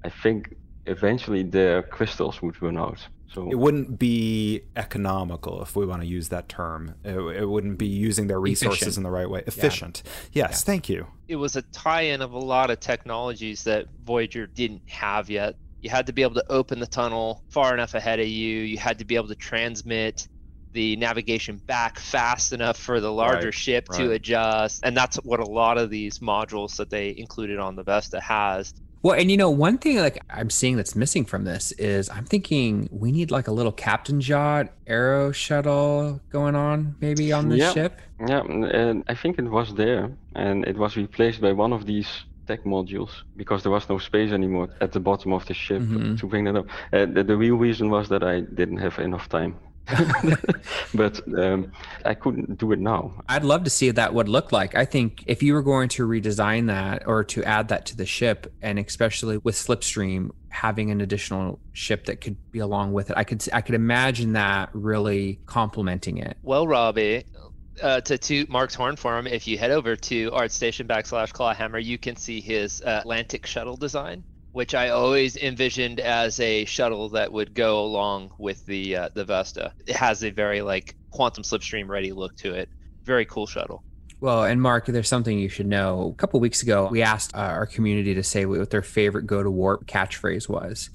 I 0.05 0.11
think 0.11 0.55
eventually 0.87 1.43
the 1.43 1.85
crystals 1.91 2.43
would 2.43 2.61
run 2.61 2.77
out. 2.77 2.99
So 3.33 3.51
it 3.51 3.59
wouldn't 3.59 3.99
be 3.99 4.63
economical 4.77 5.63
if 5.63 5.75
we 5.75 5.87
want 5.87 6.03
to 6.03 6.07
use 6.07 6.29
that 6.29 6.51
term. 6.51 6.97
It, 7.03 7.17
it 7.17 7.49
wouldn't 7.49 7.79
be 7.79 7.87
using 7.87 8.27
their 8.27 8.39
resources 8.39 8.83
Efficient. 8.83 8.97
in 8.99 9.03
the 9.05 9.11
right 9.11 9.29
way. 9.29 9.43
Efficient. 9.47 10.03
Yeah. 10.33 10.45
Yes, 10.45 10.51
yeah. 10.51 10.67
thank 10.67 10.89
you. 10.91 11.07
It 11.29 11.37
was 11.37 11.57
a 11.57 11.63
tie-in 11.63 12.21
of 12.21 12.33
a 12.33 12.39
lot 12.39 12.71
of 12.71 12.81
technologies 12.81 13.65
that 13.65 13.87
Voyager 14.05 14.47
didn't 14.47 14.83
have 14.87 15.31
yet. 15.31 15.57
You 15.81 15.89
had 15.89 16.07
to 16.09 16.13
be 16.13 16.23
able 16.23 16.35
to 16.35 16.45
open 16.51 16.79
the 16.79 16.87
tunnel 16.87 17.43
far 17.49 17.73
enough 17.73 17.95
ahead 17.95 18.21
of 18.21 18.29
you. 18.29 18.61
You 18.61 18.77
had 18.77 18.99
to 18.99 19.05
be 19.07 19.17
able 19.17 19.29
to 19.29 19.35
transmit 19.35 20.29
the 20.73 20.97
navigation 20.97 21.57
back 21.57 21.99
fast 21.99 22.53
enough 22.53 22.77
for 22.77 23.01
the 23.01 23.13
larger 23.13 23.47
right, 23.47 23.55
ship 23.55 23.89
right. 23.91 23.99
to 23.99 24.13
adjust. 24.13 24.81
And 24.85 24.97
that's 24.97 25.17
what 25.17 25.41
a 25.41 25.45
lot 25.45 25.79
of 25.79 25.91
these 25.91 26.19
modules 26.19 26.77
that 26.77 26.91
they 26.91 27.15
included 27.17 27.59
on 27.59 27.77
the 27.77 27.83
Vesta 27.83 28.21
has. 28.21 28.75
Well, 29.03 29.19
and 29.19 29.31
you 29.31 29.37
know, 29.37 29.51
one 29.51 29.79
thing 29.79 29.97
like 29.97 30.23
I'm 30.31 30.49
seeing 30.49 30.77
that's 30.77 30.95
missing 30.95 31.25
from 31.25 31.43
this 31.45 31.73
is 31.73 32.09
I'm 32.09 32.25
thinking 32.25 32.89
we 32.93 33.11
need 33.11 33.33
like 33.33 33.49
a 33.49 33.53
little 33.53 33.73
Captain 33.73 34.21
Jod 34.21 34.69
Aero 34.87 35.33
shuttle 35.33 36.21
going 36.31 36.55
on 36.55 36.95
maybe 37.01 37.33
on 37.33 37.49
the 37.49 37.57
yeah, 37.57 37.73
ship. 37.73 38.01
Yeah, 38.29 38.43
and 38.43 39.03
I 39.09 39.15
think 39.15 39.41
it 39.41 39.51
was 39.51 39.75
there 39.75 40.13
and 40.37 40.65
it 40.67 40.77
was 40.77 40.97
replaced 40.97 41.41
by 41.41 41.53
one 41.53 41.73
of 41.73 41.85
these 41.85 42.09
tech 42.47 42.63
modules 42.63 43.11
because 43.37 43.65
there 43.65 43.73
was 43.73 43.89
no 43.89 43.99
space 43.99 44.31
anymore 44.31 44.69
at 44.81 44.93
the 44.93 45.01
bottom 45.01 45.33
of 45.33 45.47
the 45.47 45.55
ship 45.55 45.83
mm-hmm. 45.83 46.15
to 46.17 46.27
bring 46.27 46.45
that 46.45 46.57
up. 46.57 46.67
Uh, 46.93 47.07
the, 47.07 47.25
the 47.25 47.37
real 47.37 47.57
reason 47.57 47.91
was 47.91 48.09
that 48.09 48.23
I 48.23 48.41
didn't 48.41 48.79
have 48.79 49.01
enough 49.01 49.29
time 49.29 49.57
but 50.95 51.21
um, 51.39 51.73
I 52.05 52.15
couldn't 52.15 52.59
do 52.59 52.73
it 52.73 52.79
now. 52.79 53.13
I'd 53.29 53.45
love 53.45 53.65
to 53.65 53.71
see 53.71 53.89
what 53.89 53.97
that 53.97 54.15
would 54.15 54.29
look 54.29 54.53
like. 54.53 54.75
I 54.75 54.85
think 54.85 55.25
if 55.27 55.43
you 55.43 55.55
were 55.55 55.63
going 55.63 55.89
to 55.91 56.07
redesign 56.07 56.69
that 56.69 57.07
or 57.07 57.25
to 57.25 57.45
add 57.45 57.69
that 57.69 57.87
to 57.87 57.97
the 57.97 58.07
ship, 58.07 58.53
and 58.63 58.79
especially 58.79 59.39
with 59.39 59.55
Slipstream 59.55 60.31
having 60.49 60.91
an 60.91 61.01
additional 61.01 61.59
ship 61.73 62.05
that 62.07 62.21
could 62.21 62.37
be 62.53 62.61
along 62.61 62.93
with 62.93 63.11
it, 63.11 63.17
I 63.17 63.25
could 63.25 63.45
I 63.53 63.61
could 63.61 63.75
imagine 63.75 64.33
that 64.35 64.71
really 64.73 65.41
complementing 65.47 66.19
it. 66.19 66.37
Well, 66.43 66.67
Robbie, 66.67 67.25
uh, 67.83 68.01
to 68.03 68.19
toot 68.19 68.49
Mark's 68.49 68.75
horn 68.75 68.97
for 68.97 69.19
him, 69.19 69.27
if 69.27 69.49
you 69.49 69.59
head 69.59 69.71
over 69.71 69.97
to 69.97 70.31
ArtStation 70.31 70.87
backslash 70.87 71.33
Clawhammer, 71.33 71.79
you 71.79 71.99
can 71.99 72.17
see 72.17 72.41
his 72.41 72.83
uh, 72.83 72.99
Atlantic 73.01 73.47
shuttle 73.47 73.77
design 73.77 74.23
which 74.53 74.75
I 74.75 74.91
always 74.91 75.37
envisioned 75.37 75.99
as 76.01 76.39
a 76.39 76.65
shuttle 76.67 77.09
that 77.11 77.33
would 77.33 77.55
go 77.55 77.81
along 77.81 78.33
with 78.39 78.65
the 78.67 78.97
uh, 78.97 79.09
the 79.15 79.25
Vesta. 79.25 79.73
It 79.87 79.97
has 79.97 80.23
a 80.23 80.31
very 80.31 80.63
like 80.63 80.95
quantum 81.11 81.43
slipstream 81.43 81.89
ready 81.89 82.13
look 82.13 82.37
to 82.39 82.55
it. 82.55 82.69
Very 83.05 83.25
cool 83.25 83.47
shuttle. 83.47 83.83
Well, 84.21 84.45
and 84.45 84.63
Mark, 84.63 84.87
there's 84.87 85.09
something 85.09 85.37
you 85.37 85.49
should 85.49 85.67
know. 85.67 86.13
A 86.15 86.17
couple 86.17 86.39
weeks 86.39 86.63
ago, 86.63 86.87
we 86.89 87.03
asked 87.03 87.35
uh, 87.35 87.39
our 87.39 87.67
community 87.67 88.15
to 88.15 88.23
say 88.23 88.47
what 88.47 88.71
their 88.71 88.83
favorite 88.83 89.27
go 89.27 89.43
to 89.43 89.51
warp 89.51 89.87
catchphrase 89.87 90.49
was. 90.49 90.91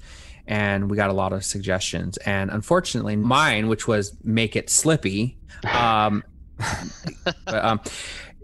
And 0.46 0.90
we 0.90 0.96
got 0.96 1.10
a 1.10 1.12
lot 1.12 1.34
of 1.34 1.44
suggestions. 1.44 2.16
And 2.18 2.50
unfortunately, 2.50 3.16
mine, 3.16 3.68
which 3.68 3.86
was 3.86 4.16
make 4.24 4.56
it 4.56 4.70
slippy, 4.70 5.36
um, 5.70 6.24
but, 7.44 7.64
um, 7.64 7.80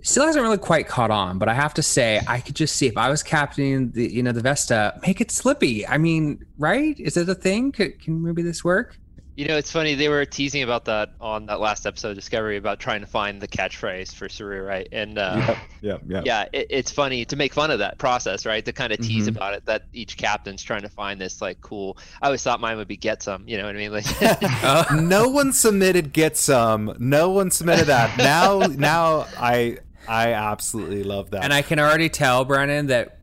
still 0.05 0.27
hasn't 0.27 0.43
really 0.43 0.59
quite 0.59 0.87
caught 0.87 1.11
on, 1.11 1.39
but 1.39 1.49
I 1.49 1.55
have 1.55 1.75
to 1.75 1.83
say, 1.83 2.21
I 2.29 2.41
could 2.41 2.55
just 2.55 2.77
see 2.77 2.87
if 2.87 2.97
I 2.97 3.09
was 3.11 3.23
captaining 3.23 3.91
the 3.91 4.13
you 4.13 4.23
know 4.23 4.33
the 4.33 4.43
Vesta, 4.43 4.99
make 5.07 5.21
it 5.21 5.31
slippy. 5.31 5.87
I 5.87 5.99
mean, 5.99 6.45
right? 6.59 6.99
Is 7.01 7.17
it 7.17 7.29
a 7.29 7.35
thing? 7.35 7.73
Could, 7.73 8.01
can 8.01 8.23
maybe 8.23 8.43
this 8.43 8.63
work? 8.63 8.97
You 9.37 9.49
know, 9.49 9.57
it's 9.57 9.73
funny. 9.73 9.97
They 9.97 10.09
were 10.09 10.25
teasing 10.25 10.63
about 10.63 10.85
that 10.85 11.11
on 11.21 11.47
that 11.47 11.59
last 11.59 11.87
episode 11.87 12.11
of 12.11 12.15
Discovery 12.15 12.57
about 12.57 12.79
trying 12.79 13.01
to 13.01 13.07
find 13.07 13.43
the 13.43 13.49
catchphrase 13.49 14.15
for 14.15 14.29
Saru, 14.29 14.63
right? 14.63 14.87
And 14.93 15.19
uh, 15.19 15.35
yeah, 15.41 15.59
yeah, 15.81 15.99
yeah. 16.07 16.23
Yeah, 16.25 16.45
it, 16.53 16.69
it's 16.71 16.93
funny 16.93 17.25
to 17.25 17.35
make 17.35 17.53
fun 17.53 17.73
of 17.73 17.81
that 17.81 17.99
process, 17.99 18.47
right? 18.47 18.65
To 18.65 18.73
kind 18.73 18.93
of 18.93 19.01
tease 19.01 19.27
mm-hmm. 19.27 19.37
about 19.37 19.55
it 19.55 19.67
that 19.67 19.87
each 19.93 20.17
captain's 20.17 20.63
trying 20.63 20.83
to 20.83 20.89
find 20.89 21.21
this 21.21 21.43
like 21.43 21.61
cool. 21.63 21.99
I 22.23 22.27
always 22.27 22.45
thought 22.45 22.61
mine 22.61 22.77
would 22.77 22.87
be 22.87 22.97
get 22.97 23.25
some. 23.25 23.49
You 23.49 23.59
know 23.59 23.65
what 23.65 23.75
I 23.75 23.79
mean? 23.79 23.93
Like, 23.93 24.63
uh, 24.63 24.85
no 25.03 25.29
one 25.29 25.53
submitted 25.53 26.13
get 26.13 26.37
some. 26.37 26.95
No 27.01 27.31
one 27.31 27.51
submitted 27.51 27.87
that. 27.87 28.17
Now, 28.17 28.59
now 28.69 29.27
I 29.37 29.79
I 30.09 30.33
absolutely 30.33 31.05
love 31.05 31.31
that. 31.31 31.45
And 31.45 31.53
I 31.53 31.63
can 31.63 31.79
already 31.79 32.09
tell, 32.09 32.45
Brennan, 32.45 32.87
that 32.89 33.19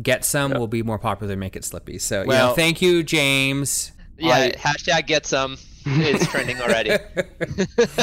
Get 0.00 0.24
Some 0.24 0.52
yep. 0.52 0.60
will 0.60 0.68
be 0.68 0.82
more 0.82 0.98
popular 0.98 1.28
than 1.28 1.38
Make 1.38 1.56
It 1.56 1.64
Slippy. 1.64 1.98
So, 1.98 2.24
well, 2.26 2.54
thank 2.54 2.82
you, 2.82 3.02
James. 3.02 3.92
Yeah, 4.18 4.34
I, 4.34 4.50
hashtag 4.52 5.06
Get 5.06 5.26
Some. 5.26 5.56
It's 5.86 6.26
trending 6.30 6.60
already. 6.60 6.96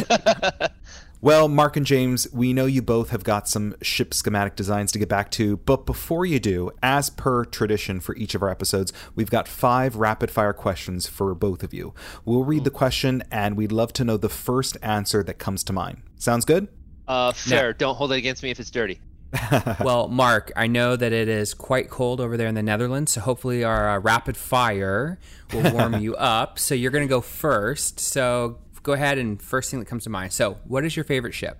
well, 1.21 1.47
Mark 1.47 1.77
and 1.77 1.85
James, 1.85 2.31
we 2.33 2.53
know 2.53 2.65
you 2.65 2.81
both 2.81 3.11
have 3.11 3.23
got 3.23 3.47
some 3.47 3.75
ship 3.81 4.13
schematic 4.13 4.55
designs 4.55 4.91
to 4.93 4.99
get 4.99 5.09
back 5.09 5.29
to, 5.31 5.57
but 5.57 5.85
before 5.85 6.25
you 6.25 6.39
do, 6.39 6.71
as 6.81 7.09
per 7.09 7.45
tradition 7.45 7.99
for 7.99 8.15
each 8.15 8.33
of 8.33 8.41
our 8.41 8.49
episodes, 8.49 8.91
we've 9.15 9.29
got 9.29 9.47
five 9.47 9.97
rapid 9.97 10.31
fire 10.31 10.53
questions 10.53 11.05
for 11.07 11.35
both 11.35 11.61
of 11.61 11.73
you. 11.73 11.93
We'll 12.25 12.45
read 12.45 12.63
the 12.63 12.71
question, 12.71 13.23
and 13.31 13.55
we'd 13.55 13.71
love 13.71 13.93
to 13.93 14.03
know 14.03 14.17
the 14.17 14.29
first 14.29 14.77
answer 14.81 15.23
that 15.23 15.37
comes 15.37 15.63
to 15.65 15.73
mind. 15.73 16.01
Sounds 16.17 16.45
good? 16.45 16.69
Uh, 17.07 17.31
fair. 17.33 17.67
No. 17.67 17.73
Don't 17.73 17.95
hold 17.95 18.11
it 18.11 18.17
against 18.17 18.43
me 18.43 18.51
if 18.51 18.59
it's 18.59 18.71
dirty. 18.71 18.99
well, 19.83 20.07
Mark, 20.07 20.51
I 20.55 20.67
know 20.67 20.95
that 20.95 21.11
it 21.11 21.27
is 21.27 21.53
quite 21.53 21.89
cold 21.89 22.21
over 22.21 22.37
there 22.37 22.47
in 22.47 22.55
the 22.55 22.63
Netherlands, 22.63 23.13
so 23.13 23.21
hopefully 23.21 23.63
our 23.63 23.89
uh, 23.89 23.99
rapid 23.99 24.37
fire 24.37 25.17
will 25.51 25.73
warm 25.73 25.99
you 25.99 26.15
up. 26.17 26.59
So 26.59 26.75
you're 26.75 26.91
going 26.91 27.05
to 27.05 27.09
go 27.09 27.21
first. 27.21 27.99
So 27.99 28.59
go 28.83 28.93
ahead 28.93 29.17
and 29.17 29.41
first 29.41 29.71
thing 29.71 29.79
that 29.79 29.87
comes 29.87 30.03
to 30.03 30.09
mind. 30.09 30.33
So, 30.33 30.59
what 30.65 30.85
is 30.85 30.95
your 30.95 31.05
favorite 31.05 31.33
ship? 31.33 31.57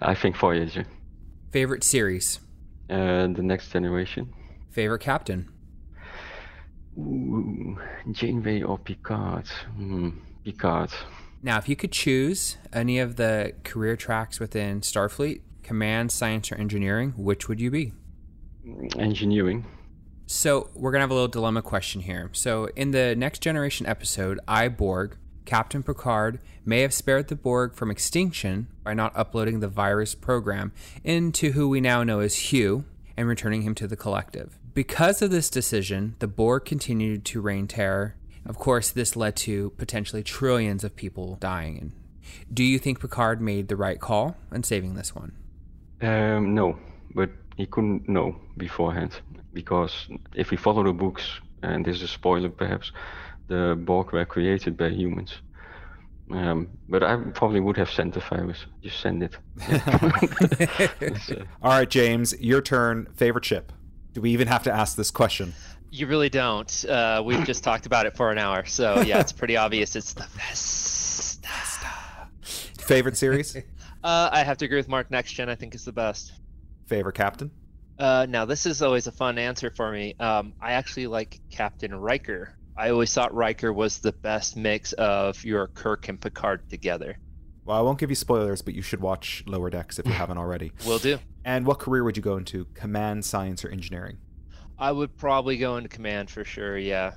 I 0.00 0.14
think 0.14 0.36
Voyager. 0.36 0.86
Favorite 1.52 1.84
series? 1.84 2.40
Uh, 2.88 3.28
the 3.28 3.42
Next 3.42 3.70
Generation. 3.70 4.32
Favorite 4.70 5.00
captain? 5.00 5.48
Ooh, 6.98 7.78
Janeway 8.10 8.62
or 8.62 8.78
Picard? 8.78 9.46
Hmm, 9.76 10.10
Picard. 10.44 10.90
Now, 11.42 11.56
if 11.56 11.68
you 11.68 11.76
could 11.76 11.92
choose 11.92 12.58
any 12.72 12.98
of 12.98 13.16
the 13.16 13.54
career 13.64 13.96
tracks 13.96 14.38
within 14.38 14.82
Starfleet, 14.82 15.40
command, 15.62 16.12
science, 16.12 16.52
or 16.52 16.56
engineering, 16.56 17.14
which 17.16 17.48
would 17.48 17.60
you 17.60 17.70
be? 17.70 17.92
Engineering. 18.98 19.64
So, 20.26 20.68
we're 20.74 20.90
going 20.92 21.00
to 21.00 21.04
have 21.04 21.10
a 21.10 21.14
little 21.14 21.28
dilemma 21.28 21.62
question 21.62 22.02
here. 22.02 22.30
So, 22.32 22.66
in 22.76 22.90
the 22.90 23.16
next 23.16 23.40
generation 23.40 23.86
episode, 23.86 24.38
I, 24.46 24.68
Borg, 24.68 25.16
Captain 25.46 25.82
Picard 25.82 26.40
may 26.64 26.82
have 26.82 26.92
spared 26.92 27.28
the 27.28 27.36
Borg 27.36 27.74
from 27.74 27.90
extinction 27.90 28.68
by 28.84 28.94
not 28.94 29.16
uploading 29.16 29.60
the 29.60 29.68
virus 29.68 30.14
program 30.14 30.72
into 31.02 31.52
who 31.52 31.68
we 31.68 31.80
now 31.80 32.04
know 32.04 32.20
as 32.20 32.36
Hugh 32.36 32.84
and 33.16 33.26
returning 33.26 33.62
him 33.62 33.74
to 33.76 33.88
the 33.88 33.96
collective. 33.96 34.58
Because 34.74 35.22
of 35.22 35.30
this 35.30 35.50
decision, 35.50 36.14
the 36.20 36.28
Borg 36.28 36.64
continued 36.64 37.24
to 37.24 37.40
reign 37.40 37.66
terror 37.66 38.14
of 38.46 38.58
course, 38.58 38.90
this 38.90 39.16
led 39.16 39.36
to 39.36 39.70
potentially 39.70 40.22
trillions 40.22 40.84
of 40.84 40.96
people 40.96 41.36
dying. 41.36 41.78
And 41.78 41.92
do 42.52 42.64
you 42.64 42.78
think 42.78 43.00
Picard 43.00 43.40
made 43.40 43.68
the 43.68 43.76
right 43.76 44.00
call 44.00 44.36
in 44.52 44.62
saving 44.62 44.94
this 44.94 45.14
one? 45.14 45.32
Um, 46.00 46.54
no, 46.54 46.78
but 47.14 47.30
he 47.56 47.66
couldn't 47.66 48.08
know 48.08 48.36
beforehand 48.56 49.20
because 49.52 50.08
if 50.34 50.50
we 50.50 50.56
follow 50.56 50.84
the 50.84 50.92
books, 50.92 51.40
and 51.62 51.84
this 51.84 51.96
is 51.96 52.02
a 52.02 52.08
spoiler 52.08 52.48
perhaps, 52.48 52.92
the 53.48 53.76
Borg 53.78 54.12
were 54.12 54.24
created 54.24 54.76
by 54.76 54.88
humans. 54.88 55.34
Um, 56.30 56.68
but 56.88 57.02
I 57.02 57.16
probably 57.16 57.60
would 57.60 57.76
have 57.76 57.90
sent 57.90 58.14
the 58.14 58.20
virus. 58.20 58.64
Just 58.82 59.00
send 59.00 59.22
it. 59.24 59.36
All 61.62 61.70
right, 61.70 61.90
James, 61.90 62.40
your 62.40 62.62
turn. 62.62 63.08
Favorite 63.14 63.44
ship? 63.44 63.72
Do 64.12 64.20
we 64.20 64.30
even 64.30 64.48
have 64.48 64.62
to 64.64 64.72
ask 64.72 64.96
this 64.96 65.10
question? 65.10 65.54
You 65.90 66.06
really 66.06 66.28
don't. 66.28 66.84
Uh, 66.84 67.22
we've 67.24 67.44
just 67.44 67.64
talked 67.64 67.86
about 67.86 68.06
it 68.06 68.16
for 68.16 68.30
an 68.30 68.38
hour, 68.38 68.64
so 68.64 69.00
yeah, 69.00 69.18
it's 69.18 69.32
pretty 69.32 69.56
obvious. 69.56 69.96
It's 69.96 70.12
the 70.12 70.26
best. 70.36 71.44
Favorite 72.80 73.16
series? 73.16 73.56
uh, 74.04 74.28
I 74.32 74.44
have 74.44 74.58
to 74.58 74.64
agree 74.64 74.78
with 74.78 74.88
Mark. 74.88 75.10
Next 75.10 75.32
Gen, 75.32 75.48
I 75.48 75.54
think, 75.54 75.74
is 75.74 75.84
the 75.84 75.92
best. 75.92 76.32
Favorite 76.86 77.14
captain? 77.14 77.50
Uh, 77.98 78.26
now 78.28 78.44
this 78.44 78.66
is 78.66 78.82
always 78.82 79.06
a 79.06 79.12
fun 79.12 79.36
answer 79.36 79.70
for 79.70 79.92
me. 79.92 80.14
Um, 80.18 80.54
I 80.60 80.72
actually 80.72 81.06
like 81.06 81.40
Captain 81.50 81.94
Riker. 81.94 82.56
I 82.76 82.90
always 82.90 83.12
thought 83.12 83.34
Riker 83.34 83.72
was 83.72 83.98
the 83.98 84.12
best 84.12 84.56
mix 84.56 84.92
of 84.94 85.44
your 85.44 85.66
Kirk 85.68 86.08
and 86.08 86.20
Picard 86.20 86.70
together. 86.70 87.18
Well, 87.64 87.76
I 87.76 87.82
won't 87.82 87.98
give 87.98 88.10
you 88.10 88.16
spoilers, 88.16 88.62
but 88.62 88.74
you 88.74 88.80
should 88.82 89.00
watch 89.00 89.44
Lower 89.46 89.68
Decks 89.70 89.98
if 89.98 90.06
you 90.06 90.12
haven't 90.12 90.38
already. 90.38 90.72
Will 90.86 90.98
do. 90.98 91.18
And 91.44 91.66
what 91.66 91.78
career 91.78 92.02
would 92.04 92.16
you 92.16 92.22
go 92.22 92.36
into? 92.36 92.64
Command, 92.74 93.24
science, 93.24 93.64
or 93.64 93.68
engineering? 93.68 94.16
I 94.80 94.92
would 94.92 95.16
probably 95.16 95.58
go 95.58 95.76
into 95.76 95.88
command 95.88 96.30
for 96.30 96.44
sure, 96.44 96.78
yeah. 96.78 97.12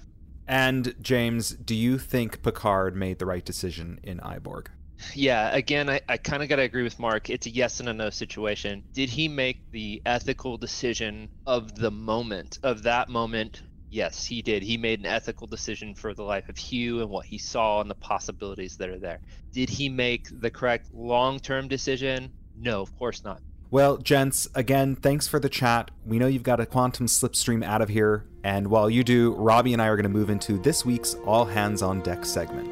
And 0.48 0.94
James, 1.02 1.52
do 1.52 1.74
you 1.74 1.98
think 1.98 2.44
Picard 2.44 2.96
made 2.96 3.20
the 3.20 3.26
right 3.26 3.46
decision 3.46 4.00
in 4.04 4.20
I, 4.20 4.40
Borg? 4.40 4.70
Yeah, 5.16 5.54
again, 5.54 5.90
I, 5.90 6.02
I 6.08 6.18
kind 6.18 6.44
of 6.44 6.50
got 6.50 6.58
to 6.58 6.64
agree 6.64 6.84
with 6.84 7.00
Mark. 7.00 7.30
It's 7.30 7.46
a 7.46 7.50
yes 7.50 7.80
and 7.80 7.90
a 7.90 7.94
no 7.94 8.10
situation. 8.10 8.84
Did 8.94 9.10
he 9.10 9.28
make 9.28 9.72
the 9.72 10.02
ethical 10.06 10.58
decision 10.58 11.30
of 11.46 11.76
the 11.76 11.92
moment, 11.92 12.60
of 12.64 12.84
that 12.84 13.10
moment? 13.10 13.64
Yes, 13.90 14.26
he 14.26 14.42
did. 14.42 14.64
He 14.64 14.78
made 14.78 15.00
an 15.00 15.06
ethical 15.06 15.48
decision 15.48 15.94
for 15.94 16.14
the 16.14 16.24
life 16.24 16.50
of 16.50 16.58
Hugh 16.58 17.02
and 17.02 17.10
what 17.10 17.26
he 17.26 17.38
saw 17.38 17.80
and 17.80 17.90
the 17.90 17.96
possibilities 17.96 18.78
that 18.78 18.90
are 18.90 19.00
there. 19.00 19.22
Did 19.52 19.70
he 19.70 19.88
make 19.88 20.28
the 20.42 20.50
correct 20.50 20.94
long 20.94 21.40
term 21.40 21.68
decision? 21.68 22.32
No, 22.58 22.82
of 22.82 22.96
course 22.98 23.24
not. 23.24 23.42
Well, 23.74 23.98
gents, 23.98 24.48
again, 24.54 24.96
thanks 24.96 25.28
for 25.28 25.40
the 25.40 25.50
chat. 25.50 25.90
We 26.06 26.20
know 26.20 26.28
you've 26.28 26.44
got 26.44 26.60
a 26.60 26.66
quantum 26.68 27.08
slipstream 27.08 27.64
out 27.64 27.82
of 27.82 27.90
here. 27.90 28.24
And 28.44 28.68
while 28.68 28.88
you 28.88 29.04
do, 29.04 29.34
Robbie 29.34 29.74
and 29.74 29.82
I 29.82 29.88
are 29.88 29.96
going 29.96 30.04
to 30.04 30.10
move 30.10 30.30
into 30.30 30.60
this 30.60 30.86
week's 30.86 31.16
All 31.26 31.46
Hands 31.46 31.82
on 31.82 32.02
Deck 32.02 32.24
segment. 32.24 32.68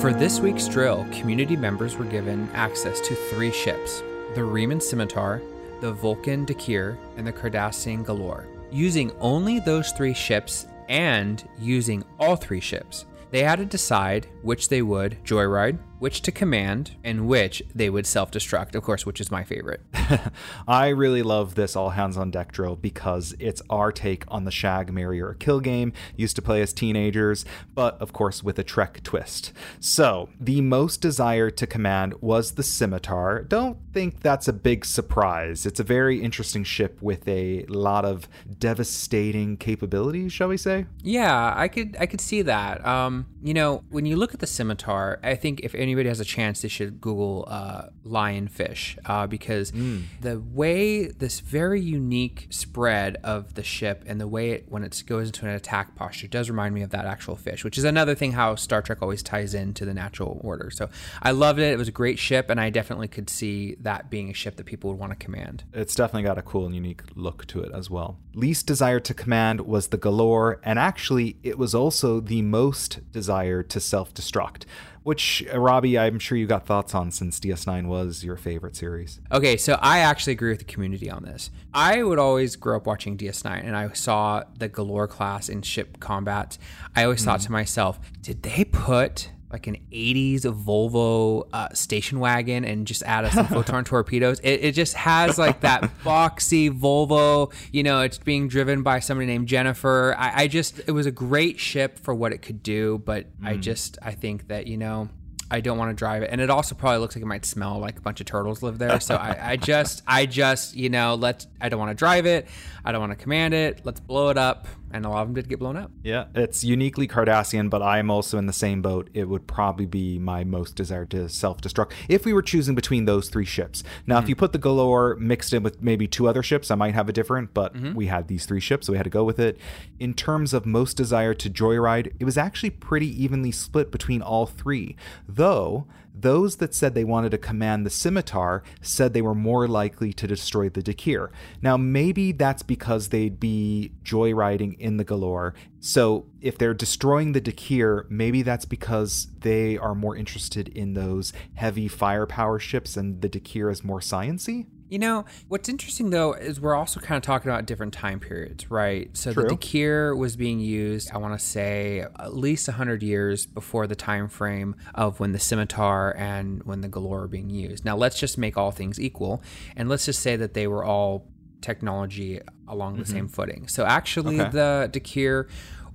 For 0.00 0.14
this 0.14 0.40
week's 0.40 0.66
drill, 0.68 1.06
community 1.12 1.54
members 1.54 1.96
were 1.96 2.06
given 2.06 2.48
access 2.54 2.98
to 3.02 3.14
three 3.14 3.52
ships 3.52 4.02
the 4.34 4.40
Reman 4.40 4.80
Scimitar, 4.80 5.42
the 5.82 5.92
Vulcan 5.92 6.46
D'Kyr, 6.46 6.96
and 7.18 7.26
the 7.26 7.32
Cardassian 7.34 8.06
Galor. 8.06 8.46
Using 8.70 9.12
only 9.20 9.60
those 9.60 9.92
three 9.92 10.14
ships 10.14 10.66
and 10.88 11.46
using 11.58 12.04
all 12.18 12.36
three 12.36 12.60
ships, 12.60 13.06
they 13.30 13.42
had 13.42 13.56
to 13.56 13.64
decide 13.64 14.26
which 14.42 14.68
they 14.68 14.82
would 14.82 15.22
joyride, 15.24 15.78
which 15.98 16.22
to 16.22 16.32
command, 16.32 16.96
and 17.04 17.26
which 17.26 17.62
they 17.74 17.90
would 17.90 18.06
self 18.06 18.30
destruct, 18.30 18.74
of 18.74 18.82
course, 18.82 19.04
which 19.06 19.20
is 19.20 19.30
my 19.30 19.44
favorite. 19.44 19.80
I 20.68 20.88
really 20.88 21.22
love 21.22 21.54
this 21.54 21.76
all 21.76 21.90
hands 21.90 22.16
on 22.16 22.30
deck 22.30 22.52
drill 22.52 22.76
because 22.76 23.34
it's 23.38 23.62
our 23.70 23.92
take 23.92 24.24
on 24.28 24.44
the 24.44 24.50
Shag, 24.50 24.92
Marry, 24.92 25.20
or 25.20 25.34
Kill 25.34 25.60
game 25.60 25.92
used 26.16 26.36
to 26.36 26.42
play 26.42 26.62
as 26.62 26.72
teenagers, 26.72 27.44
but 27.74 28.00
of 28.00 28.12
course 28.12 28.42
with 28.42 28.58
a 28.58 28.64
Trek 28.64 29.02
twist. 29.02 29.52
So, 29.80 30.28
the 30.40 30.60
most 30.60 31.00
desired 31.00 31.56
to 31.58 31.66
command 31.66 32.14
was 32.20 32.52
the 32.52 32.62
Scimitar. 32.62 33.42
Don't 33.42 33.78
think 33.92 34.20
that's 34.20 34.48
a 34.48 34.52
big 34.52 34.84
surprise. 34.84 35.66
It's 35.66 35.80
a 35.80 35.84
very 35.84 36.20
interesting 36.22 36.64
ship 36.64 37.00
with 37.02 37.26
a 37.28 37.64
lot 37.66 38.04
of 38.04 38.28
devastating 38.58 39.56
capabilities, 39.56 40.32
shall 40.32 40.48
we 40.48 40.56
say? 40.56 40.86
Yeah, 41.02 41.52
I 41.56 41.68
could 41.68 41.96
I 41.98 42.06
could 42.06 42.20
see 42.20 42.42
that. 42.42 42.84
Um, 42.86 43.26
you 43.42 43.54
know, 43.54 43.84
when 43.90 44.06
you 44.06 44.16
look 44.16 44.34
at 44.34 44.40
the 44.40 44.46
Scimitar, 44.46 45.20
I 45.22 45.34
think 45.34 45.60
if 45.60 45.74
anybody 45.88 46.08
has 46.08 46.20
a 46.20 46.24
chance, 46.24 46.62
they 46.62 46.68
should 46.68 47.00
Google 47.00 47.46
uh, 47.48 47.86
lionfish 48.04 48.98
uh, 49.06 49.26
because 49.26 49.72
mm. 49.72 50.04
the 50.20 50.38
way 50.38 51.08
this 51.08 51.40
very 51.40 51.80
unique 51.80 52.46
spread 52.50 53.16
of 53.24 53.54
the 53.54 53.62
ship 53.62 54.04
and 54.06 54.20
the 54.20 54.28
way 54.28 54.50
it 54.50 54.66
when 54.68 54.84
it 54.84 55.02
goes 55.06 55.28
into 55.28 55.46
an 55.46 55.52
attack 55.52 55.94
posture 55.94 56.28
does 56.28 56.50
remind 56.50 56.74
me 56.74 56.82
of 56.82 56.90
that 56.90 57.06
actual 57.06 57.36
fish, 57.36 57.64
which 57.64 57.78
is 57.78 57.84
another 57.84 58.14
thing 58.14 58.32
how 58.32 58.54
Star 58.54 58.82
Trek 58.82 58.98
always 59.02 59.22
ties 59.22 59.54
into 59.54 59.84
the 59.84 59.94
natural 59.94 60.40
order. 60.42 60.70
So 60.70 60.88
I 61.22 61.30
loved 61.30 61.58
it. 61.58 61.72
It 61.72 61.78
was 61.78 61.88
a 61.88 61.92
great 61.92 62.18
ship, 62.18 62.50
and 62.50 62.60
I 62.60 62.70
definitely 62.70 63.08
could 63.08 63.30
see 63.30 63.76
that 63.80 64.10
being 64.10 64.30
a 64.30 64.34
ship 64.34 64.56
that 64.56 64.66
people 64.66 64.90
would 64.90 64.98
want 64.98 65.12
to 65.12 65.16
command. 65.16 65.64
It's 65.72 65.94
definitely 65.94 66.24
got 66.24 66.38
a 66.38 66.42
cool 66.42 66.66
and 66.66 66.74
unique 66.74 67.02
look 67.14 67.46
to 67.46 67.60
it 67.62 67.72
as 67.74 67.88
well. 67.88 68.18
Least 68.34 68.66
desired 68.66 69.04
to 69.06 69.14
command 69.14 69.62
was 69.62 69.88
the 69.88 69.98
Galor, 69.98 70.58
and 70.62 70.78
actually, 70.78 71.38
it 71.42 71.58
was 71.58 71.74
also 71.74 72.20
the 72.20 72.42
most 72.42 73.00
desired 73.10 73.70
to 73.70 73.80
self 73.80 74.12
destruct 74.14 74.64
which 75.02 75.44
uh, 75.52 75.58
Robbie, 75.58 75.98
I'm 75.98 76.18
sure 76.18 76.36
you 76.38 76.46
got 76.46 76.66
thoughts 76.66 76.94
on 76.94 77.10
since 77.10 77.40
DS9 77.40 77.86
was 77.86 78.24
your 78.24 78.36
favorite 78.36 78.76
series. 78.76 79.20
Okay, 79.32 79.56
so 79.56 79.78
I 79.80 79.98
actually 80.00 80.34
agree 80.34 80.50
with 80.50 80.58
the 80.58 80.64
community 80.64 81.10
on 81.10 81.22
this. 81.22 81.50
I 81.72 82.02
would 82.02 82.18
always 82.18 82.56
grow 82.56 82.76
up 82.76 82.86
watching 82.86 83.16
DS9 83.16 83.64
and 83.64 83.76
I 83.76 83.92
saw 83.92 84.44
the 84.58 84.68
Galor 84.68 85.08
class 85.08 85.48
in 85.48 85.62
ship 85.62 86.00
combat. 86.00 86.58
I 86.94 87.04
always 87.04 87.22
mm. 87.22 87.26
thought 87.26 87.40
to 87.40 87.52
myself, 87.52 88.00
did 88.20 88.42
they 88.42 88.64
put 88.64 89.30
like 89.50 89.66
an 89.66 89.76
80s 89.90 90.42
Volvo 90.42 91.48
uh, 91.52 91.72
station 91.72 92.20
wagon 92.20 92.64
and 92.64 92.86
just 92.86 93.02
add 93.04 93.30
some 93.32 93.46
photon 93.48 93.84
torpedoes. 93.84 94.40
It, 94.40 94.64
it, 94.64 94.72
just 94.72 94.94
has 94.94 95.38
like 95.38 95.60
that 95.60 95.82
boxy 96.04 96.70
Volvo, 96.70 97.52
you 97.72 97.82
know, 97.82 98.02
it's 98.02 98.18
being 98.18 98.48
driven 98.48 98.82
by 98.82 99.00
somebody 99.00 99.26
named 99.26 99.48
Jennifer. 99.48 100.14
I, 100.18 100.42
I 100.42 100.46
just, 100.48 100.80
it 100.86 100.92
was 100.92 101.06
a 101.06 101.10
great 101.10 101.58
ship 101.58 101.98
for 101.98 102.14
what 102.14 102.32
it 102.32 102.38
could 102.38 102.62
do, 102.62 102.98
but 103.04 103.24
mm. 103.40 103.48
I 103.48 103.56
just, 103.56 103.98
I 104.02 104.12
think 104.12 104.48
that, 104.48 104.66
you 104.66 104.76
know, 104.76 105.08
I 105.50 105.60
don't 105.60 105.78
want 105.78 105.90
to 105.90 105.94
drive 105.94 106.22
it. 106.22 106.28
And 106.30 106.42
it 106.42 106.50
also 106.50 106.74
probably 106.74 106.98
looks 106.98 107.16
like 107.16 107.22
it 107.22 107.26
might 107.26 107.46
smell 107.46 107.78
like 107.78 107.96
a 107.96 108.02
bunch 108.02 108.20
of 108.20 108.26
turtles 108.26 108.62
live 108.62 108.78
there. 108.78 109.00
So 109.00 109.16
I, 109.16 109.52
I 109.52 109.56
just, 109.56 110.02
I 110.06 110.26
just, 110.26 110.76
you 110.76 110.90
know, 110.90 111.14
let's, 111.14 111.46
I 111.58 111.70
don't 111.70 111.78
want 111.78 111.90
to 111.90 111.94
drive 111.94 112.26
it. 112.26 112.48
I 112.84 112.92
don't 112.92 113.00
want 113.00 113.12
to 113.12 113.16
command 113.16 113.54
it. 113.54 113.80
Let's 113.84 114.00
blow 114.00 114.28
it 114.28 114.36
up 114.36 114.68
and 114.92 115.04
a 115.04 115.08
lot 115.08 115.22
of 115.22 115.28
them 115.28 115.34
did 115.34 115.48
get 115.48 115.58
blown 115.58 115.76
up. 115.76 115.90
Yeah, 116.02 116.26
it's 116.34 116.64
uniquely 116.64 117.08
Cardassian, 117.08 117.70
but 117.70 117.82
I'm 117.82 118.10
also 118.10 118.38
in 118.38 118.46
the 118.46 118.52
same 118.52 118.82
boat. 118.82 119.10
It 119.14 119.28
would 119.28 119.46
probably 119.46 119.86
be 119.86 120.18
my 120.18 120.44
most 120.44 120.76
desired 120.76 121.10
to 121.10 121.28
self 121.28 121.60
destruct 121.60 121.92
if 122.08 122.24
we 122.24 122.32
were 122.32 122.42
choosing 122.42 122.74
between 122.74 123.04
those 123.04 123.28
three 123.28 123.44
ships. 123.44 123.82
Now, 124.06 124.16
mm-hmm. 124.16 124.24
if 124.24 124.28
you 124.28 124.36
put 124.36 124.52
the 124.52 124.58
Galor 124.58 125.18
mixed 125.18 125.52
in 125.52 125.62
with 125.62 125.82
maybe 125.82 126.06
two 126.06 126.28
other 126.28 126.42
ships, 126.42 126.70
I 126.70 126.74
might 126.74 126.94
have 126.94 127.08
a 127.08 127.12
different, 127.12 127.54
but 127.54 127.74
mm-hmm. 127.74 127.94
we 127.94 128.06
had 128.06 128.28
these 128.28 128.46
three 128.46 128.60
ships, 128.60 128.86
so 128.86 128.92
we 128.92 128.96
had 128.96 129.04
to 129.04 129.10
go 129.10 129.24
with 129.24 129.38
it. 129.38 129.58
In 129.98 130.14
terms 130.14 130.52
of 130.52 130.66
most 130.66 130.96
desired 130.96 131.38
to 131.40 131.50
joyride, 131.50 132.12
it 132.18 132.24
was 132.24 132.38
actually 132.38 132.70
pretty 132.70 133.22
evenly 133.22 133.52
split 133.52 133.90
between 133.90 134.22
all 134.22 134.46
three, 134.46 134.96
though 135.28 135.86
those 136.20 136.56
that 136.56 136.74
said 136.74 136.94
they 136.94 137.04
wanted 137.04 137.30
to 137.30 137.38
command 137.38 137.84
the 137.84 137.90
scimitar 137.90 138.62
said 138.80 139.12
they 139.12 139.22
were 139.22 139.34
more 139.34 139.68
likely 139.68 140.12
to 140.12 140.26
destroy 140.26 140.68
the 140.68 140.82
D'Kyr. 140.82 141.30
Now, 141.62 141.76
maybe 141.76 142.32
that's 142.32 142.62
because 142.62 143.08
they'd 143.08 143.40
be 143.40 143.92
joyriding 144.04 144.78
in 144.78 144.96
the 144.96 145.04
Galor. 145.04 145.52
So, 145.80 146.26
if 146.40 146.58
they're 146.58 146.74
destroying 146.74 147.32
the 147.32 147.40
D'Kyr, 147.40 148.06
maybe 148.08 148.42
that's 148.42 148.64
because 148.64 149.28
they 149.40 149.76
are 149.76 149.94
more 149.94 150.16
interested 150.16 150.68
in 150.68 150.94
those 150.94 151.32
heavy 151.54 151.88
firepower 151.88 152.58
ships 152.58 152.96
and 152.96 153.20
the 153.20 153.28
D'Kyr 153.28 153.70
is 153.70 153.84
more 153.84 154.00
sciency? 154.00 154.66
You 154.88 154.98
know, 154.98 155.24
what's 155.48 155.68
interesting 155.68 156.10
though 156.10 156.32
is 156.32 156.60
we're 156.60 156.74
also 156.74 157.00
kind 157.00 157.16
of 157.16 157.22
talking 157.22 157.50
about 157.50 157.66
different 157.66 157.92
time 157.92 158.20
periods, 158.20 158.70
right? 158.70 159.14
So 159.16 159.32
True. 159.32 159.44
the 159.44 159.54
D'Kyr 159.54 160.16
was 160.16 160.36
being 160.36 160.60
used, 160.60 161.10
I 161.12 161.18
want 161.18 161.38
to 161.38 161.44
say, 161.44 162.00
at 162.18 162.34
least 162.34 162.68
100 162.68 163.02
years 163.02 163.46
before 163.46 163.86
the 163.86 163.96
time 163.96 164.28
frame 164.28 164.76
of 164.94 165.20
when 165.20 165.32
the 165.32 165.38
Scimitar 165.38 166.14
and 166.16 166.62
when 166.64 166.80
the 166.80 166.88
Galor 166.88 167.20
were 167.20 167.28
being 167.28 167.50
used. 167.50 167.84
Now, 167.84 167.96
let's 167.96 168.18
just 168.18 168.38
make 168.38 168.56
all 168.56 168.70
things 168.70 168.98
equal, 168.98 169.42
and 169.76 169.88
let's 169.88 170.06
just 170.06 170.20
say 170.20 170.36
that 170.36 170.54
they 170.54 170.66
were 170.66 170.84
all 170.84 171.26
technology 171.60 172.40
along 172.66 172.96
the 172.96 173.02
mm-hmm. 173.02 173.12
same 173.12 173.28
footing. 173.28 173.68
So 173.68 173.84
actually, 173.84 174.40
okay. 174.40 174.50
the 174.50 174.88
D'Kyr 174.92 175.48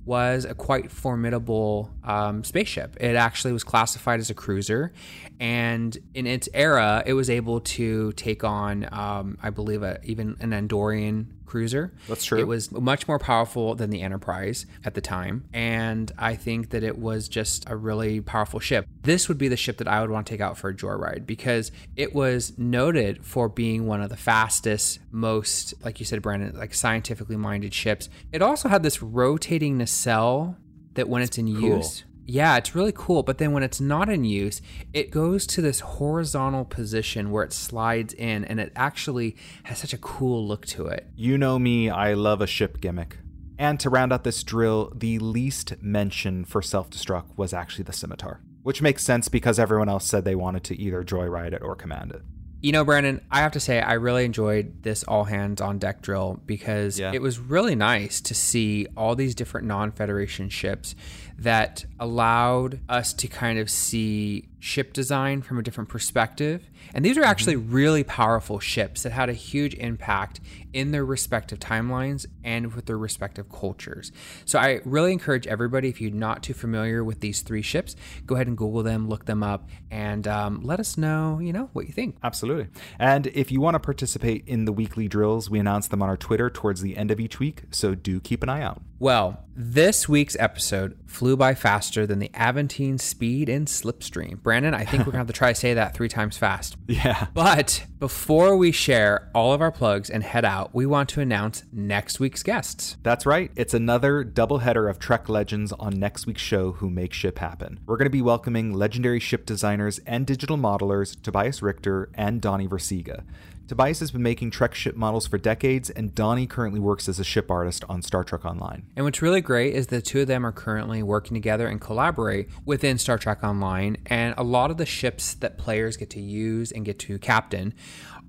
was 0.04 0.44
a 0.44 0.54
quite 0.54 0.90
formidable 0.90 1.90
um, 2.04 2.44
spaceship. 2.44 2.96
It 3.00 3.16
actually 3.16 3.52
was 3.52 3.64
classified 3.64 4.20
as 4.20 4.30
a 4.30 4.34
cruiser, 4.34 4.92
and 5.40 5.96
in 6.14 6.26
its 6.26 6.48
era, 6.52 7.02
it 7.06 7.14
was 7.14 7.30
able 7.30 7.60
to 7.60 8.12
take 8.12 8.44
on, 8.44 8.88
um, 8.92 9.38
I 9.42 9.50
believe, 9.50 9.82
a, 9.82 9.98
even 10.04 10.36
an 10.40 10.50
Andorian 10.50 11.26
cruiser. 11.46 11.92
That's 12.08 12.24
true. 12.24 12.38
It 12.38 12.46
was 12.46 12.70
much 12.72 13.08
more 13.08 13.18
powerful 13.18 13.74
than 13.74 13.90
the 13.90 14.02
Enterprise 14.02 14.66
at 14.84 14.94
the 14.94 15.00
time, 15.00 15.44
and 15.52 16.10
I 16.18 16.36
think 16.36 16.70
that 16.70 16.82
it 16.82 16.98
was 16.98 17.28
just 17.28 17.68
a 17.68 17.76
really 17.76 18.20
powerful 18.20 18.60
ship. 18.60 18.86
This 19.02 19.28
would 19.28 19.38
be 19.38 19.48
the 19.48 19.56
ship 19.56 19.78
that 19.78 19.88
I 19.88 20.00
would 20.00 20.10
want 20.10 20.26
to 20.26 20.32
take 20.32 20.40
out 20.40 20.58
for 20.58 20.70
a 20.70 20.74
joyride 20.74 21.26
because 21.26 21.70
it 21.96 22.14
was 22.14 22.58
noted 22.58 23.24
for 23.24 23.48
being 23.48 23.86
one 23.86 24.02
of 24.02 24.10
the 24.10 24.16
fastest, 24.16 25.00
most, 25.10 25.74
like 25.84 26.00
you 26.00 26.06
said, 26.06 26.22
Brandon, 26.22 26.56
like 26.56 26.74
scientifically 26.74 27.36
minded 27.36 27.74
ships. 27.74 28.08
It 28.32 28.42
also 28.42 28.68
had 28.68 28.82
this 28.82 29.02
rotating 29.02 29.78
nacelle 29.78 30.56
that 30.94 31.08
when 31.08 31.22
it's 31.22 31.38
in 31.38 31.52
cool. 31.52 31.78
use 31.78 32.04
yeah, 32.26 32.56
it's 32.56 32.74
really 32.74 32.92
cool. 32.94 33.22
But 33.22 33.38
then 33.38 33.52
when 33.52 33.62
it's 33.62 33.80
not 33.80 34.08
in 34.08 34.24
use, 34.24 34.62
it 34.92 35.10
goes 35.10 35.46
to 35.48 35.62
this 35.62 35.80
horizontal 35.80 36.64
position 36.64 37.30
where 37.30 37.44
it 37.44 37.52
slides 37.52 38.14
in 38.14 38.44
and 38.44 38.58
it 38.58 38.72
actually 38.76 39.36
has 39.64 39.78
such 39.78 39.92
a 39.92 39.98
cool 39.98 40.46
look 40.46 40.66
to 40.66 40.86
it. 40.86 41.06
You 41.14 41.38
know 41.38 41.58
me, 41.58 41.90
I 41.90 42.14
love 42.14 42.40
a 42.40 42.46
ship 42.46 42.80
gimmick. 42.80 43.18
And 43.58 43.78
to 43.80 43.90
round 43.90 44.12
out 44.12 44.24
this 44.24 44.42
drill, 44.42 44.92
the 44.94 45.18
least 45.18 45.74
mention 45.80 46.44
for 46.44 46.60
self 46.62 46.90
destruct 46.90 47.36
was 47.36 47.52
actually 47.52 47.84
the 47.84 47.92
scimitar, 47.92 48.40
which 48.62 48.82
makes 48.82 49.04
sense 49.04 49.28
because 49.28 49.58
everyone 49.58 49.88
else 49.88 50.06
said 50.06 50.24
they 50.24 50.34
wanted 50.34 50.64
to 50.64 50.80
either 50.80 51.04
joyride 51.04 51.52
it 51.52 51.62
or 51.62 51.76
command 51.76 52.12
it. 52.12 52.22
You 52.62 52.72
know, 52.72 52.82
Brandon, 52.82 53.20
I 53.30 53.40
have 53.40 53.52
to 53.52 53.60
say, 53.60 53.78
I 53.78 53.92
really 53.92 54.24
enjoyed 54.24 54.82
this 54.82 55.04
all 55.04 55.24
hands 55.24 55.60
on 55.60 55.78
deck 55.78 56.00
drill 56.00 56.40
because 56.46 56.98
yeah. 56.98 57.12
it 57.12 57.20
was 57.20 57.38
really 57.38 57.74
nice 57.74 58.22
to 58.22 58.34
see 58.34 58.86
all 58.96 59.14
these 59.14 59.34
different 59.34 59.66
non 59.66 59.92
Federation 59.92 60.48
ships 60.48 60.94
that 61.38 61.84
allowed 61.98 62.80
us 62.88 63.12
to 63.14 63.28
kind 63.28 63.58
of 63.58 63.70
see 63.70 64.48
ship 64.64 64.94
design 64.94 65.42
from 65.42 65.58
a 65.58 65.62
different 65.62 65.90
perspective. 65.90 66.70
And 66.94 67.04
these 67.04 67.18
are 67.18 67.22
actually 67.22 67.56
mm-hmm. 67.56 67.74
really 67.74 68.04
powerful 68.04 68.60
ships 68.60 69.02
that 69.02 69.12
had 69.12 69.28
a 69.28 69.34
huge 69.34 69.74
impact 69.74 70.40
in 70.72 70.90
their 70.90 71.04
respective 71.04 71.58
timelines 71.58 72.24
and 72.42 72.74
with 72.74 72.86
their 72.86 72.96
respective 72.96 73.50
cultures. 73.50 74.10
So 74.46 74.58
I 74.58 74.80
really 74.86 75.12
encourage 75.12 75.46
everybody, 75.46 75.88
if 75.88 76.00
you're 76.00 76.10
not 76.10 76.42
too 76.42 76.54
familiar 76.54 77.04
with 77.04 77.20
these 77.20 77.42
three 77.42 77.60
ships, 77.60 77.94
go 78.24 78.36
ahead 78.36 78.46
and 78.46 78.56
Google 78.56 78.82
them, 78.82 79.06
look 79.06 79.26
them 79.26 79.42
up, 79.42 79.68
and 79.90 80.26
um, 80.26 80.62
let 80.62 80.80
us 80.80 80.96
know, 80.96 81.40
you 81.40 81.52
know, 81.52 81.68
what 81.74 81.86
you 81.86 81.92
think. 81.92 82.16
Absolutely. 82.22 82.68
And 82.98 83.26
if 83.28 83.52
you 83.52 83.60
want 83.60 83.74
to 83.74 83.80
participate 83.80 84.44
in 84.46 84.64
the 84.64 84.72
weekly 84.72 85.08
drills, 85.08 85.50
we 85.50 85.58
announce 85.58 85.88
them 85.88 86.02
on 86.02 86.08
our 86.08 86.16
Twitter 86.16 86.48
towards 86.48 86.80
the 86.80 86.96
end 86.96 87.10
of 87.10 87.20
each 87.20 87.38
week. 87.38 87.64
So 87.70 87.94
do 87.94 88.18
keep 88.18 88.42
an 88.42 88.48
eye 88.48 88.62
out. 88.62 88.80
Well, 88.98 89.44
this 89.54 90.08
week's 90.08 90.36
episode 90.38 90.96
flew 91.24 91.38
by 91.38 91.54
faster 91.54 92.06
than 92.06 92.18
the 92.18 92.30
Aventine 92.34 92.98
speed 92.98 93.48
and 93.48 93.66
slipstream. 93.66 94.42
Brandon, 94.42 94.74
I 94.74 94.84
think 94.84 95.06
we're 95.06 95.12
going 95.12 95.12
to 95.12 95.18
have 95.20 95.26
to 95.28 95.32
try 95.32 95.54
to 95.54 95.58
say 95.58 95.72
that 95.72 95.94
three 95.94 96.10
times 96.10 96.36
fast. 96.36 96.76
Yeah. 96.86 97.28
But 97.32 97.86
before 97.98 98.56
we 98.56 98.70
share 98.70 99.30
all 99.34 99.54
of 99.54 99.62
our 99.62 99.72
plugs 99.72 100.10
and 100.10 100.22
head 100.22 100.44
out, 100.44 100.74
we 100.74 100.84
want 100.84 101.08
to 101.10 101.22
announce 101.22 101.64
next 101.72 102.20
week's 102.20 102.42
guests. 102.42 102.98
That's 103.02 103.24
right. 103.24 103.50
It's 103.56 103.72
another 103.72 104.22
doubleheader 104.22 104.88
of 104.88 104.98
Trek 104.98 105.30
legends 105.30 105.72
on 105.72 105.98
next 105.98 106.26
week's 106.26 106.42
show 106.42 106.72
who 106.72 106.90
make 106.90 107.14
ship 107.14 107.38
happen. 107.38 107.80
We're 107.86 107.96
going 107.96 108.06
to 108.06 108.10
be 108.10 108.22
welcoming 108.22 108.74
legendary 108.74 109.18
ship 109.18 109.46
designers 109.46 109.98
and 110.06 110.26
digital 110.26 110.58
modelers 110.58 111.20
Tobias 111.20 111.62
Richter 111.62 112.10
and 112.14 112.40
Donnie 112.40 112.68
Versiga. 112.68 113.24
Tobias 113.66 114.00
has 114.00 114.10
been 114.10 114.22
making 114.22 114.50
Trek 114.50 114.74
ship 114.74 114.94
models 114.94 115.26
for 115.26 115.38
decades, 115.38 115.88
and 115.88 116.14
Donnie 116.14 116.46
currently 116.46 116.80
works 116.80 117.08
as 117.08 117.18
a 117.18 117.24
ship 117.24 117.50
artist 117.50 117.82
on 117.88 118.02
Star 118.02 118.22
Trek 118.22 118.44
Online. 118.44 118.86
And 118.94 119.06
what's 119.06 119.22
really 119.22 119.40
great 119.40 119.74
is 119.74 119.86
the 119.86 120.02
two 120.02 120.20
of 120.20 120.26
them 120.26 120.44
are 120.44 120.52
currently 120.52 121.02
working 121.02 121.34
together 121.34 121.66
and 121.66 121.80
collaborate 121.80 122.50
within 122.66 122.98
Star 122.98 123.16
Trek 123.16 123.42
Online. 123.42 123.96
And 124.06 124.34
a 124.36 124.42
lot 124.42 124.70
of 124.70 124.76
the 124.76 124.84
ships 124.84 125.32
that 125.36 125.56
players 125.56 125.96
get 125.96 126.10
to 126.10 126.20
use 126.20 126.72
and 126.72 126.84
get 126.84 126.98
to 127.00 127.18
captain 127.18 127.72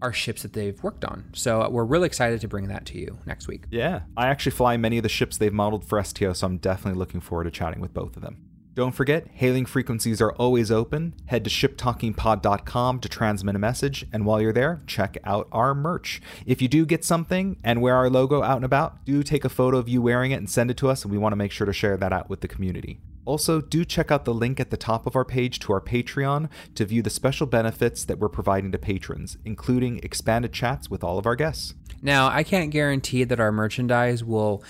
are 0.01 0.13
ships 0.13 0.43
that 0.43 0.53
they've 0.53 0.81
worked 0.83 1.03
on. 1.03 1.25
So 1.33 1.63
uh, 1.63 1.69
we're 1.69 1.83
really 1.83 2.05
excited 2.05 2.39
to 2.41 2.47
bring 2.47 2.67
that 2.69 2.85
to 2.87 2.97
you 2.97 3.17
next 3.25 3.47
week. 3.47 3.65
Yeah, 3.71 4.01
I 4.15 4.27
actually 4.27 4.51
fly 4.53 4.77
many 4.77 4.97
of 4.97 5.03
the 5.03 5.09
ships 5.09 5.37
they've 5.37 5.53
modeled 5.53 5.83
for 5.83 6.01
STO, 6.01 6.33
so 6.33 6.47
I'm 6.47 6.57
definitely 6.57 6.97
looking 6.97 7.19
forward 7.19 7.45
to 7.45 7.51
chatting 7.51 7.81
with 7.81 7.93
both 7.93 8.15
of 8.15 8.21
them. 8.21 8.44
Don't 8.75 8.91
forget, 8.91 9.27
hailing 9.31 9.65
frequencies 9.65 10.21
are 10.21 10.33
always 10.33 10.69
open. 10.69 11.13
Head 11.27 11.45
to 11.45 11.49
shiptalkingpod.com 11.49 12.99
to 12.99 13.07
transmit 13.07 13.55
a 13.55 13.59
message, 13.59 14.05
and 14.11 14.25
while 14.25 14.41
you're 14.41 14.51
there, 14.51 14.81
check 14.85 15.17
out 15.23 15.47
our 15.53 15.73
merch. 15.73 16.21
If 16.45 16.61
you 16.61 16.67
do 16.67 16.85
get 16.85 17.05
something 17.05 17.55
and 17.63 17.81
wear 17.81 17.95
our 17.95 18.09
logo 18.09 18.43
out 18.43 18.57
and 18.57 18.65
about, 18.65 19.05
do 19.05 19.23
take 19.23 19.45
a 19.45 19.49
photo 19.49 19.77
of 19.77 19.87
you 19.87 20.01
wearing 20.01 20.31
it 20.31 20.35
and 20.35 20.49
send 20.49 20.69
it 20.69 20.75
to 20.77 20.89
us, 20.89 21.03
and 21.03 21.11
we 21.11 21.17
want 21.17 21.31
to 21.31 21.37
make 21.37 21.53
sure 21.53 21.65
to 21.65 21.71
share 21.71 21.95
that 21.95 22.11
out 22.11 22.29
with 22.29 22.41
the 22.41 22.49
community. 22.49 22.99
Also, 23.23 23.61
do 23.61 23.85
check 23.85 24.11
out 24.11 24.25
the 24.25 24.33
link 24.33 24.59
at 24.59 24.71
the 24.71 24.77
top 24.77 25.07
of 25.07 25.15
our 25.15 25.25
page 25.25 25.57
to 25.59 25.71
our 25.71 25.79
Patreon 25.79 26.49
to 26.75 26.85
view 26.85 27.01
the 27.01 27.09
special 27.09 27.47
benefits 27.47 28.03
that 28.03 28.19
we're 28.19 28.27
providing 28.27 28.73
to 28.73 28.77
patrons, 28.77 29.37
including 29.45 30.01
expanded 30.03 30.51
chats 30.51 30.89
with 30.89 31.01
all 31.01 31.17
of 31.17 31.25
our 31.25 31.37
guests. 31.37 31.75
Now, 32.01 32.27
I 32.27 32.43
can't 32.43 32.71
guarantee 32.71 33.23
that 33.23 33.39
our 33.39 33.53
merchandise 33.53 34.21
will 34.21 34.61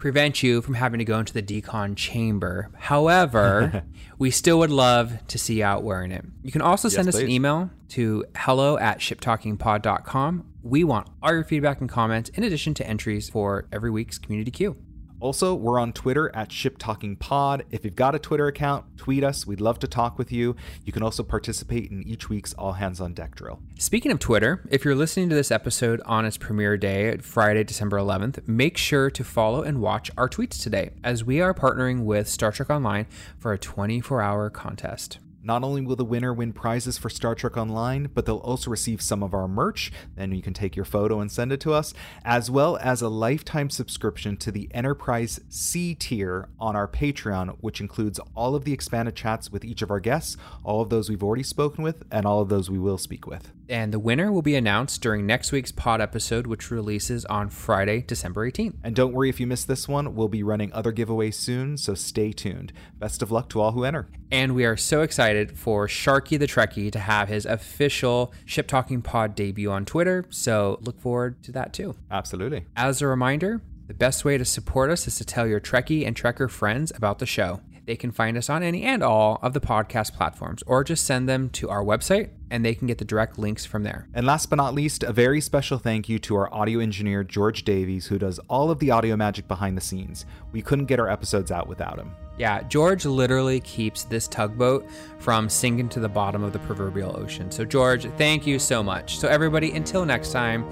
prevent 0.00 0.42
you 0.42 0.62
from 0.62 0.74
having 0.74 0.98
to 0.98 1.04
go 1.04 1.18
into 1.18 1.32
the 1.32 1.42
decon 1.42 1.94
chamber. 1.94 2.70
However, 2.76 3.84
we 4.18 4.30
still 4.30 4.58
would 4.58 4.70
love 4.70 5.26
to 5.28 5.38
see 5.38 5.58
you 5.58 5.64
out 5.64 5.84
wearing 5.84 6.10
it. 6.10 6.24
You 6.42 6.50
can 6.50 6.62
also 6.62 6.88
send 6.88 7.06
yes, 7.06 7.14
us 7.14 7.20
please. 7.20 7.26
an 7.26 7.30
email 7.30 7.70
to 7.90 8.24
hello 8.34 8.78
at 8.78 8.98
shiptalkingpod.com. 8.98 10.46
We 10.62 10.84
want 10.84 11.08
all 11.22 11.32
your 11.32 11.44
feedback 11.44 11.80
and 11.80 11.88
comments 11.88 12.30
in 12.30 12.42
addition 12.42 12.74
to 12.74 12.86
entries 12.86 13.28
for 13.30 13.66
every 13.72 13.90
week's 13.90 14.18
community 14.18 14.50
Q. 14.50 14.76
Also, 15.20 15.54
we're 15.54 15.78
on 15.78 15.92
Twitter 15.92 16.34
at 16.34 16.50
Ship 16.50 16.76
Talking 16.78 17.14
Pod. 17.14 17.64
If 17.70 17.84
you've 17.84 17.94
got 17.94 18.14
a 18.14 18.18
Twitter 18.18 18.46
account, 18.46 18.96
tweet 18.96 19.22
us. 19.22 19.46
We'd 19.46 19.60
love 19.60 19.78
to 19.80 19.86
talk 19.86 20.18
with 20.18 20.32
you. 20.32 20.56
You 20.84 20.92
can 20.92 21.02
also 21.02 21.22
participate 21.22 21.90
in 21.90 22.02
each 22.08 22.30
week's 22.30 22.54
All 22.54 22.72
Hands 22.72 22.98
on 23.00 23.12
Deck 23.12 23.34
drill. 23.34 23.60
Speaking 23.78 24.12
of 24.12 24.18
Twitter, 24.18 24.64
if 24.70 24.84
you're 24.84 24.94
listening 24.94 25.28
to 25.28 25.34
this 25.34 25.50
episode 25.50 26.00
on 26.06 26.24
its 26.24 26.38
premiere 26.38 26.78
day, 26.78 27.18
Friday, 27.18 27.64
December 27.64 27.98
11th, 27.98 28.48
make 28.48 28.78
sure 28.78 29.10
to 29.10 29.22
follow 29.22 29.62
and 29.62 29.80
watch 29.80 30.10
our 30.16 30.28
tweets 30.28 30.62
today 30.62 30.90
as 31.04 31.22
we 31.22 31.40
are 31.40 31.52
partnering 31.52 32.04
with 32.04 32.26
Star 32.26 32.50
Trek 32.50 32.70
Online 32.70 33.06
for 33.38 33.52
a 33.52 33.58
24 33.58 34.22
hour 34.22 34.48
contest. 34.48 35.18
Not 35.42 35.64
only 35.64 35.80
will 35.80 35.96
the 35.96 36.04
winner 36.04 36.34
win 36.34 36.52
prizes 36.52 36.98
for 36.98 37.08
Star 37.08 37.34
Trek 37.34 37.56
Online, 37.56 38.10
but 38.12 38.26
they'll 38.26 38.36
also 38.36 38.70
receive 38.70 39.00
some 39.00 39.22
of 39.22 39.32
our 39.32 39.48
merch. 39.48 39.90
Then 40.14 40.32
you 40.32 40.42
can 40.42 40.52
take 40.52 40.76
your 40.76 40.84
photo 40.84 41.20
and 41.20 41.32
send 41.32 41.50
it 41.50 41.60
to 41.60 41.72
us, 41.72 41.94
as 42.24 42.50
well 42.50 42.76
as 42.76 43.00
a 43.00 43.08
lifetime 43.08 43.70
subscription 43.70 44.36
to 44.38 44.52
the 44.52 44.68
Enterprise 44.72 45.40
C 45.48 45.94
tier 45.94 46.48
on 46.58 46.76
our 46.76 46.86
Patreon, 46.86 47.56
which 47.60 47.80
includes 47.80 48.20
all 48.34 48.54
of 48.54 48.64
the 48.64 48.72
expanded 48.72 49.16
chats 49.16 49.50
with 49.50 49.64
each 49.64 49.82
of 49.82 49.90
our 49.90 50.00
guests, 50.00 50.36
all 50.62 50.82
of 50.82 50.90
those 50.90 51.08
we've 51.08 51.22
already 51.22 51.42
spoken 51.42 51.82
with, 51.82 52.02
and 52.10 52.26
all 52.26 52.40
of 52.40 52.48
those 52.48 52.70
we 52.70 52.78
will 52.78 52.98
speak 52.98 53.26
with. 53.26 53.50
And 53.70 53.94
the 53.94 54.00
winner 54.00 54.32
will 54.32 54.42
be 54.42 54.56
announced 54.56 55.00
during 55.00 55.26
next 55.26 55.52
week's 55.52 55.70
pod 55.70 56.00
episode, 56.00 56.48
which 56.48 56.72
releases 56.72 57.24
on 57.26 57.50
Friday, 57.50 58.02
December 58.02 58.50
18th. 58.50 58.74
And 58.82 58.96
don't 58.96 59.12
worry 59.12 59.28
if 59.28 59.38
you 59.38 59.46
missed 59.46 59.68
this 59.68 59.86
one, 59.86 60.16
we'll 60.16 60.26
be 60.26 60.42
running 60.42 60.72
other 60.72 60.92
giveaways 60.92 61.34
soon, 61.34 61.76
so 61.76 61.94
stay 61.94 62.32
tuned. 62.32 62.72
Best 62.98 63.22
of 63.22 63.30
luck 63.30 63.48
to 63.50 63.60
all 63.60 63.70
who 63.70 63.84
enter. 63.84 64.08
And 64.32 64.56
we 64.56 64.64
are 64.64 64.76
so 64.76 65.02
excited 65.40 65.58
for 65.58 65.86
Sharky 65.86 66.38
the 66.38 66.46
Trekkie 66.46 66.92
to 66.92 66.98
have 66.98 67.28
his 67.28 67.46
official 67.46 68.32
Ship 68.44 68.66
Talking 68.66 69.02
Pod 69.02 69.34
debut 69.34 69.70
on 69.70 69.84
Twitter, 69.84 70.24
so 70.30 70.78
look 70.82 71.00
forward 71.00 71.42
to 71.44 71.52
that 71.52 71.72
too. 71.72 71.94
Absolutely. 72.10 72.66
As 72.76 73.00
a 73.02 73.06
reminder, 73.06 73.62
the 73.86 73.94
best 73.94 74.24
way 74.24 74.38
to 74.38 74.44
support 74.44 74.90
us 74.90 75.06
is 75.06 75.16
to 75.16 75.24
tell 75.24 75.46
your 75.46 75.60
Trekkie 75.60 76.06
and 76.06 76.14
Trekker 76.14 76.50
friends 76.50 76.92
about 76.94 77.18
the 77.18 77.26
show. 77.26 77.60
They 77.90 77.96
can 77.96 78.12
find 78.12 78.36
us 78.36 78.48
on 78.48 78.62
any 78.62 78.84
and 78.84 79.02
all 79.02 79.40
of 79.42 79.52
the 79.52 79.60
podcast 79.60 80.12
platforms, 80.12 80.62
or 80.64 80.84
just 80.84 81.04
send 81.04 81.28
them 81.28 81.50
to 81.50 81.68
our 81.70 81.82
website 81.82 82.28
and 82.48 82.64
they 82.64 82.72
can 82.72 82.86
get 82.86 82.98
the 82.98 83.04
direct 83.04 83.36
links 83.36 83.66
from 83.66 83.82
there. 83.82 84.06
And 84.14 84.24
last 84.24 84.48
but 84.48 84.54
not 84.54 84.74
least, 84.74 85.02
a 85.02 85.12
very 85.12 85.40
special 85.40 85.76
thank 85.76 86.08
you 86.08 86.20
to 86.20 86.36
our 86.36 86.54
audio 86.54 86.78
engineer, 86.78 87.24
George 87.24 87.64
Davies, 87.64 88.06
who 88.06 88.16
does 88.16 88.38
all 88.46 88.70
of 88.70 88.78
the 88.78 88.92
audio 88.92 89.16
magic 89.16 89.48
behind 89.48 89.76
the 89.76 89.80
scenes. 89.80 90.24
We 90.52 90.62
couldn't 90.62 90.84
get 90.84 91.00
our 91.00 91.10
episodes 91.10 91.50
out 91.50 91.66
without 91.66 91.98
him. 91.98 92.12
Yeah, 92.38 92.62
George 92.62 93.06
literally 93.06 93.58
keeps 93.58 94.04
this 94.04 94.28
tugboat 94.28 94.88
from 95.18 95.48
sinking 95.48 95.88
to 95.88 95.98
the 95.98 96.08
bottom 96.08 96.44
of 96.44 96.52
the 96.52 96.60
proverbial 96.60 97.18
ocean. 97.18 97.50
So, 97.50 97.64
George, 97.64 98.04
thank 98.18 98.46
you 98.46 98.60
so 98.60 98.84
much. 98.84 99.18
So, 99.18 99.26
everybody, 99.26 99.72
until 99.72 100.04
next 100.04 100.30
time, 100.30 100.64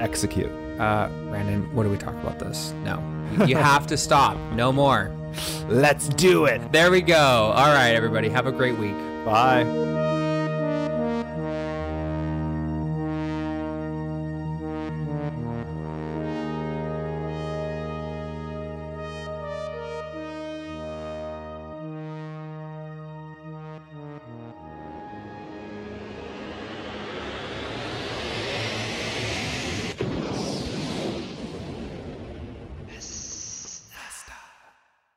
execute. 0.00 0.50
Uh, 0.80 1.08
Brandon, 1.28 1.72
what 1.72 1.84
do 1.84 1.90
we 1.90 1.98
talk 1.98 2.14
about 2.14 2.40
this? 2.40 2.74
No. 2.82 3.00
You 3.46 3.54
have 3.54 3.86
to 3.86 3.96
stop. 3.96 4.36
No 4.54 4.72
more. 4.72 5.12
Let's 5.68 6.08
do 6.08 6.46
it. 6.46 6.72
There 6.72 6.90
we 6.90 7.00
go. 7.00 7.16
All 7.16 7.72
right, 7.72 7.90
everybody. 7.94 8.28
Have 8.28 8.46
a 8.46 8.52
great 8.52 8.78
week. 8.78 8.96
Bye. 9.24 10.13